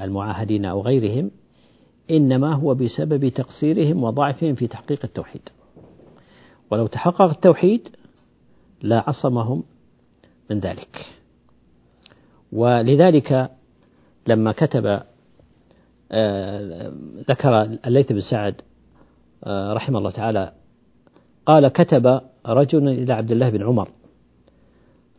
المعاهدين 0.05 0.65
أو 0.65 0.81
غيرهم 0.81 1.31
إنما 2.11 2.55
هو 2.55 2.75
بسبب 2.75 3.29
تقصيرهم 3.29 4.05
وضعفهم 4.05 4.55
في 4.55 4.67
تحقيق 4.67 5.01
التوحيد. 5.05 5.49
ولو 6.73 6.87
تحقق 6.87 7.23
التوحيد 7.23 7.89
لا 8.83 9.05
عصمهم 9.07 9.63
من 10.51 10.59
ذلك. 10.59 11.07
ولذلك 12.53 13.51
لما 14.27 14.53
كتب 14.53 15.03
آه، 16.13 16.93
ذكر 17.29 17.63
الليث 17.63 18.13
بن 18.13 18.21
سعد 18.21 18.55
آه، 19.45 19.73
رحمه 19.73 19.99
الله 19.99 20.11
تعالى 20.11 20.53
قال 21.47 21.69
كتب 21.69 22.21
رجل 22.47 22.89
إلى 22.89 23.13
عبد 23.13 23.33
الله 23.33 23.51
بن 23.51 23.63
عمر 23.63 23.89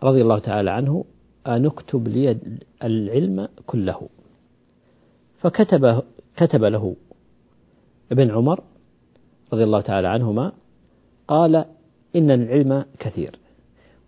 رضي 0.03 0.21
الله 0.21 0.39
تعالى 0.39 0.71
عنه 0.71 1.05
أن 1.47 1.65
اكتب 1.65 2.07
لي 2.07 2.37
العلم 2.83 3.47
كله. 3.65 4.09
فكتب 5.39 6.03
كتب 6.37 6.63
له 6.63 6.95
ابن 8.11 8.31
عمر 8.31 8.63
رضي 9.53 9.63
الله 9.63 9.81
تعالى 9.81 10.07
عنهما 10.07 10.51
قال 11.27 11.65
إن 12.15 12.31
العلم 12.31 12.85
كثير 12.99 13.39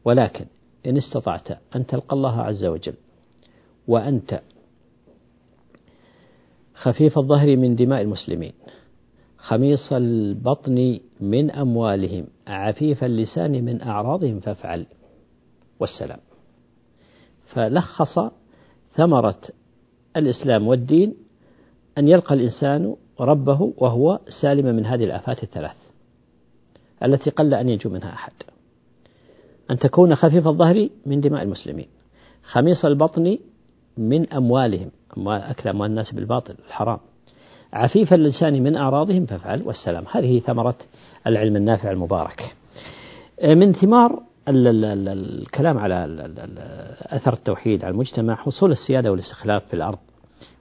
ولكن 0.05 0.45
إن 0.85 0.97
استطعت 0.97 1.47
أن 1.75 1.85
تلقى 1.85 2.15
الله 2.15 2.41
عز 2.41 2.65
وجل 2.65 2.93
وأنت 3.87 4.41
خفيف 6.73 7.17
الظهر 7.17 7.57
من 7.57 7.75
دماء 7.75 8.01
المسلمين 8.01 8.53
خميص 9.37 9.93
البطن 9.93 10.99
من 11.21 11.51
أموالهم 11.51 12.27
عفيف 12.47 13.03
اللسان 13.03 13.65
من 13.65 13.81
أعراضهم 13.81 14.39
فافعل 14.39 14.85
والسلام. 15.79 16.19
فلخص 17.45 18.19
ثمرة 18.93 19.41
الإسلام 20.17 20.67
والدين 20.67 21.15
أن 21.97 22.07
يلقى 22.07 22.35
الإنسان 22.35 22.95
ربه 23.19 23.73
وهو 23.77 24.19
سالم 24.41 24.75
من 24.75 24.85
هذه 24.85 25.03
الآفات 25.03 25.43
الثلاث. 25.43 25.84
التي 27.05 27.29
قل 27.29 27.53
أن 27.53 27.69
ينجو 27.69 27.89
منها 27.89 28.13
أحد. 28.13 28.33
أن 29.71 29.79
تكون 29.79 30.15
خفيف 30.15 30.47
الظهر 30.47 30.89
من 31.05 31.21
دماء 31.21 31.43
المسلمين. 31.43 31.87
خميص 32.43 32.85
البطن 32.85 33.37
من 33.97 34.33
أموالهم. 34.33 34.91
أموال 35.17 35.41
أكل 35.41 35.69
أموال 35.69 35.89
الناس 35.89 36.11
بالباطل 36.11 36.55
الحرام. 36.67 36.99
عفيف 37.73 38.13
اللسان 38.13 38.63
من 38.63 38.75
أعراضهم 38.75 39.25
فافعل 39.25 39.61
والسلام. 39.61 40.03
هذه 40.11 40.39
ثمرة 40.39 40.77
العلم 41.27 41.55
النافع 41.55 41.91
المبارك. 41.91 42.55
من 43.43 43.73
ثمار 43.73 44.23
الكلام 44.47 45.77
على 45.77 46.05
أثر 47.01 47.33
التوحيد 47.33 47.85
على 47.85 47.91
المجتمع 47.91 48.35
حصول 48.35 48.71
السيادة 48.71 49.11
والاستخلاف 49.11 49.65
في 49.65 49.73
الأرض. 49.73 49.97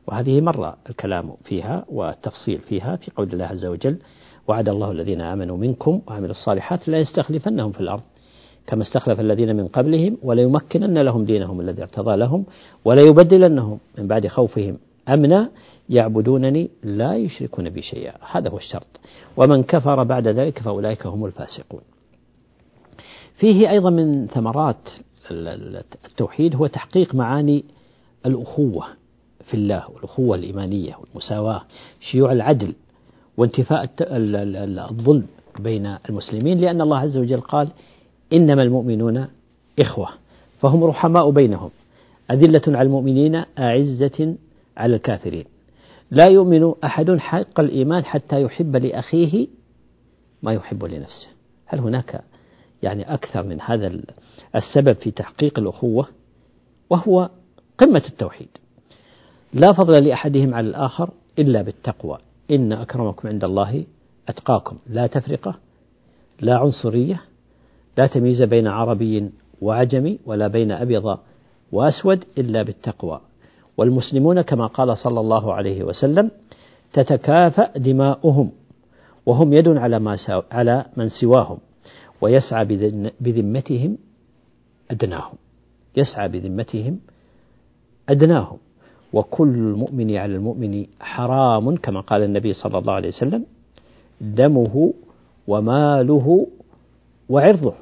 وهذه 0.06 0.40
مر 0.40 0.74
الكلام 0.90 1.34
فيها 1.44 1.84
والتفصيل 1.88 2.58
فيها 2.58 2.96
في 2.96 3.10
قول 3.16 3.32
الله 3.32 3.44
عز 3.44 3.66
وجل 3.66 3.98
وعد 4.48 4.68
الله 4.68 4.90
الذين 4.90 5.20
آمنوا 5.20 5.56
منكم 5.56 6.00
وعملوا 6.06 6.30
الصالحات 6.30 6.88
لا 6.88 6.98
يستخلفنهم 6.98 7.72
في 7.72 7.80
الأرض 7.80 8.02
كما 8.66 8.82
استخلف 8.82 9.20
الذين 9.20 9.56
من 9.56 9.68
قبلهم 9.68 10.18
وليمكنن 10.22 10.98
لهم 10.98 11.24
دينهم 11.24 11.60
الذي 11.60 11.82
ارتضى 11.82 12.16
لهم 12.16 12.44
وليبدلنهم 12.84 13.78
من 13.98 14.06
بعد 14.06 14.26
خوفهم 14.26 14.78
أمنا 15.08 15.50
يعبدونني 15.88 16.70
لا 16.82 17.16
يشركون 17.16 17.70
بي 17.70 17.82
شيئا. 17.82 18.14
هذا 18.30 18.48
هو 18.50 18.56
الشرط. 18.56 18.86
ومن 19.36 19.62
كفر 19.62 20.04
بعد 20.04 20.28
ذلك 20.28 20.58
فأولئك 20.58 21.06
هم 21.06 21.24
الفاسقون. 21.24 21.80
فيه 23.36 23.70
أيضا 23.70 23.90
من 23.90 24.26
ثمرات 24.26 24.88
التوحيد 26.04 26.56
هو 26.56 26.66
تحقيق 26.66 27.14
معاني 27.14 27.64
الأخوة 28.26 28.86
في 29.44 29.54
الله 29.54 29.90
والأخوة 29.90 30.36
الإيمانية 30.36 30.96
والمساواة 30.96 31.62
شيوع 32.00 32.32
العدل 32.32 32.74
وانتفاء 33.36 33.90
الظلم 34.00 35.26
بين 35.58 35.96
المسلمين 36.08 36.58
لأن 36.58 36.80
الله 36.80 36.98
عز 36.98 37.16
وجل 37.16 37.40
قال 37.40 37.68
إنما 38.32 38.62
المؤمنون 38.62 39.26
إخوة 39.80 40.08
فهم 40.60 40.84
رحماء 40.84 41.30
بينهم. 41.30 41.70
أذلة 42.30 42.62
على 42.66 42.82
المؤمنين 42.82 43.44
أعزة 43.58 44.34
على 44.76 44.96
الكافرين. 44.96 45.44
لا 46.10 46.28
يؤمن 46.28 46.72
أحد 46.84 47.16
حق 47.18 47.60
الإيمان 47.60 48.04
حتى 48.04 48.42
يحب 48.42 48.76
لأخيه 48.76 49.46
ما 50.42 50.52
يحب 50.52 50.84
لنفسه. 50.84 51.26
هل 51.66 51.78
هناك 51.78 52.22
يعني 52.82 53.14
أكثر 53.14 53.42
من 53.42 53.60
هذا 53.60 54.00
السبب 54.56 54.96
في 54.96 55.10
تحقيق 55.10 55.58
الأخوة؟ 55.58 56.08
وهو 56.90 57.30
قمة 57.78 58.02
التوحيد. 58.08 58.48
لا 59.52 59.72
فضل 59.72 60.04
لأحدهم 60.04 60.54
على 60.54 60.68
الآخر 60.68 61.10
إلا 61.38 61.62
بالتقوى. 61.62 62.18
إن 62.50 62.72
أكرمكم 62.72 63.28
عند 63.28 63.44
الله 63.44 63.84
أتقاكم. 64.28 64.78
لا 64.86 65.06
تفرقة 65.06 65.58
لا 66.40 66.56
عنصرية 66.56 67.20
لا 67.98 68.06
تمييز 68.06 68.42
بين 68.42 68.66
عربي 68.66 69.30
وعجمي 69.60 70.18
ولا 70.26 70.48
بين 70.48 70.72
أبيض 70.72 71.18
وأسود 71.72 72.24
إلا 72.38 72.62
بالتقوى. 72.62 73.20
والمسلمون 73.76 74.40
كما 74.40 74.66
قال 74.66 74.98
صلى 74.98 75.20
الله 75.20 75.54
عليه 75.54 75.84
وسلم 75.84 76.30
تتكافأ 76.92 77.78
دماؤهم 77.78 78.50
وهم 79.26 79.52
يد 79.52 79.68
على 79.68 79.98
ما 79.98 80.16
على 80.50 80.86
من 80.96 81.08
سواهم 81.08 81.58
ويسعى 82.20 82.64
بذمتهم 83.20 83.98
أدناهم. 84.90 85.34
يسعى 85.96 86.28
بذمتهم 86.28 86.98
أدناهم. 88.08 88.58
وكل 89.14 89.48
المؤمن 89.48 90.16
على 90.16 90.34
المؤمن 90.34 90.86
حرام 91.00 91.76
كما 91.76 92.00
قال 92.00 92.22
النبي 92.22 92.52
صلى 92.52 92.78
الله 92.78 92.92
عليه 92.92 93.08
وسلم 93.08 93.44
دمه 94.20 94.94
وماله 95.46 96.46
وعرضه. 97.28 97.74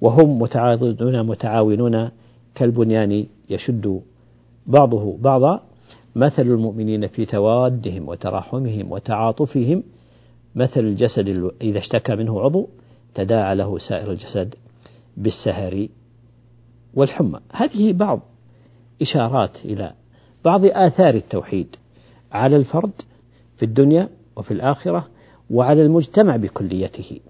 وهم 0.00 0.38
متعاضدون 0.38 1.26
متعاونون 1.26 2.10
كالبنيان 2.54 3.26
يشد 3.50 4.00
بعضه 4.66 5.16
بعضا. 5.20 5.60
مثل 6.16 6.42
المؤمنين 6.42 7.06
في 7.06 7.26
توادهم 7.26 8.08
وتراحمهم 8.08 8.92
وتعاطفهم. 8.92 9.82
مثل 10.54 10.80
الجسد 10.80 11.52
إذا 11.62 11.78
اشتكى 11.78 12.14
منه 12.16 12.40
عضو 12.40 12.68
تداعى 13.14 13.54
له 13.54 13.78
سائر 13.78 14.10
الجسد 14.10 14.54
بالسهر 15.16 15.88
والحمى. 16.94 17.40
هذه 17.52 17.92
بعض 17.92 18.20
إشارات 19.02 19.56
إلى 19.64 19.92
بعض 20.44 20.64
آثار 20.64 21.14
التوحيد 21.14 21.76
على 22.32 22.56
الفرد 22.56 22.92
في 23.56 23.64
الدنيا 23.64 24.08
وفي 24.36 24.50
الآخرة 24.50 25.08
وعلى 25.50 25.82
المجتمع 25.82 26.36
بكليته. 26.36 27.20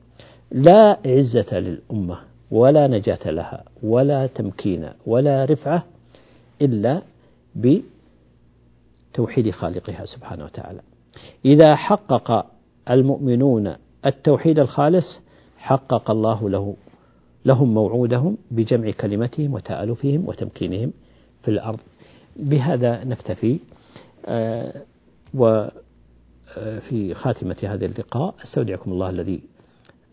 لا 0.52 0.98
عزة 1.06 1.58
للأمة 1.58 2.18
ولا 2.50 2.86
نجاة 2.86 3.30
لها 3.30 3.64
ولا 3.82 4.26
تمكين 4.26 4.88
ولا 5.06 5.44
رفعة 5.44 5.84
إلا 6.62 7.02
بتوحيد 9.14 9.50
خالقها 9.50 10.04
سبحانه 10.04 10.44
وتعالى. 10.44 10.80
إذا 11.44 11.76
حقق 11.76 12.46
المؤمنون 12.90 13.74
التوحيد 14.06 14.58
الخالص 14.58 15.18
حقق 15.58 16.10
الله 16.10 16.50
له 16.50 16.76
لهم 17.44 17.74
موعودهم 17.74 18.36
بجمع 18.50 18.90
كلمتهم 18.90 19.54
وتآلفهم 19.54 20.28
وتمكينهم 20.28 20.92
في 21.42 21.50
الأرض. 21.50 21.80
بهذا 22.36 23.04
نكتفي. 23.04 23.58
آه، 24.26 24.82
وفي 25.34 27.14
خاتمة 27.14 27.56
هذا 27.62 27.86
اللقاء 27.86 28.34
أستودعكم 28.42 28.92
الله 28.92 29.10
الذي 29.10 29.40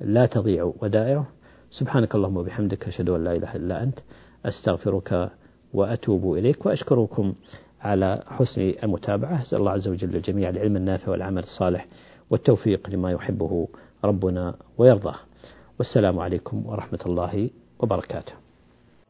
لا 0.01 0.25
تضيع 0.25 0.73
ودائعه. 0.81 1.27
سبحانك 1.71 2.15
اللهم 2.15 2.37
وبحمدك 2.37 2.87
أشهد 2.87 3.09
أن 3.09 3.23
لا 3.23 3.35
إله 3.35 3.55
إلا 3.55 3.83
أنت 3.83 3.99
أستغفرك 4.45 5.31
وأتوب 5.73 6.33
إليك 6.33 6.65
وأشكركم 6.65 7.33
على 7.81 8.23
حسن 8.27 8.73
المتابعة. 8.83 9.41
أسأل 9.41 9.59
الله 9.59 9.71
عز 9.71 9.87
وجل 9.87 10.15
الجميع 10.15 10.49
العلم 10.49 10.75
النافع 10.75 11.11
والعمل 11.11 11.43
الصالح 11.43 11.87
والتوفيق 12.29 12.89
لما 12.89 13.11
يحبه 13.11 13.67
ربنا 14.03 14.55
ويرضاه. 14.77 15.15
والسلام 15.79 16.19
عليكم 16.19 16.65
ورحمة 16.65 16.99
الله 17.05 17.49
وبركاته. 17.79 18.50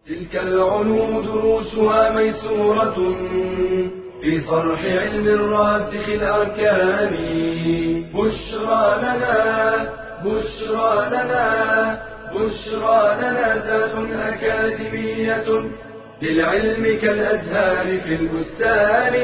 تلك 0.08 0.36
العلوم 0.36 1.26
دروسها 1.26 2.10
ميسورة 2.10 3.16
في 4.22 4.41
صرح 4.41 4.86
علم 4.86 5.28
الراسخ 5.28 6.10
الأركان. 6.10 7.14
بشرى 8.14 8.97
لنا 9.02 9.89
بشرى 10.26 11.08
لنا 11.10 11.45
بشرى 12.34 13.16
لنا 13.20 13.47
ذات 13.66 13.95
أكاديمية 14.12 15.45
للعلم 16.22 16.99
كالأزهار 17.02 17.99
في 17.99 18.16
البستان. 18.16 19.16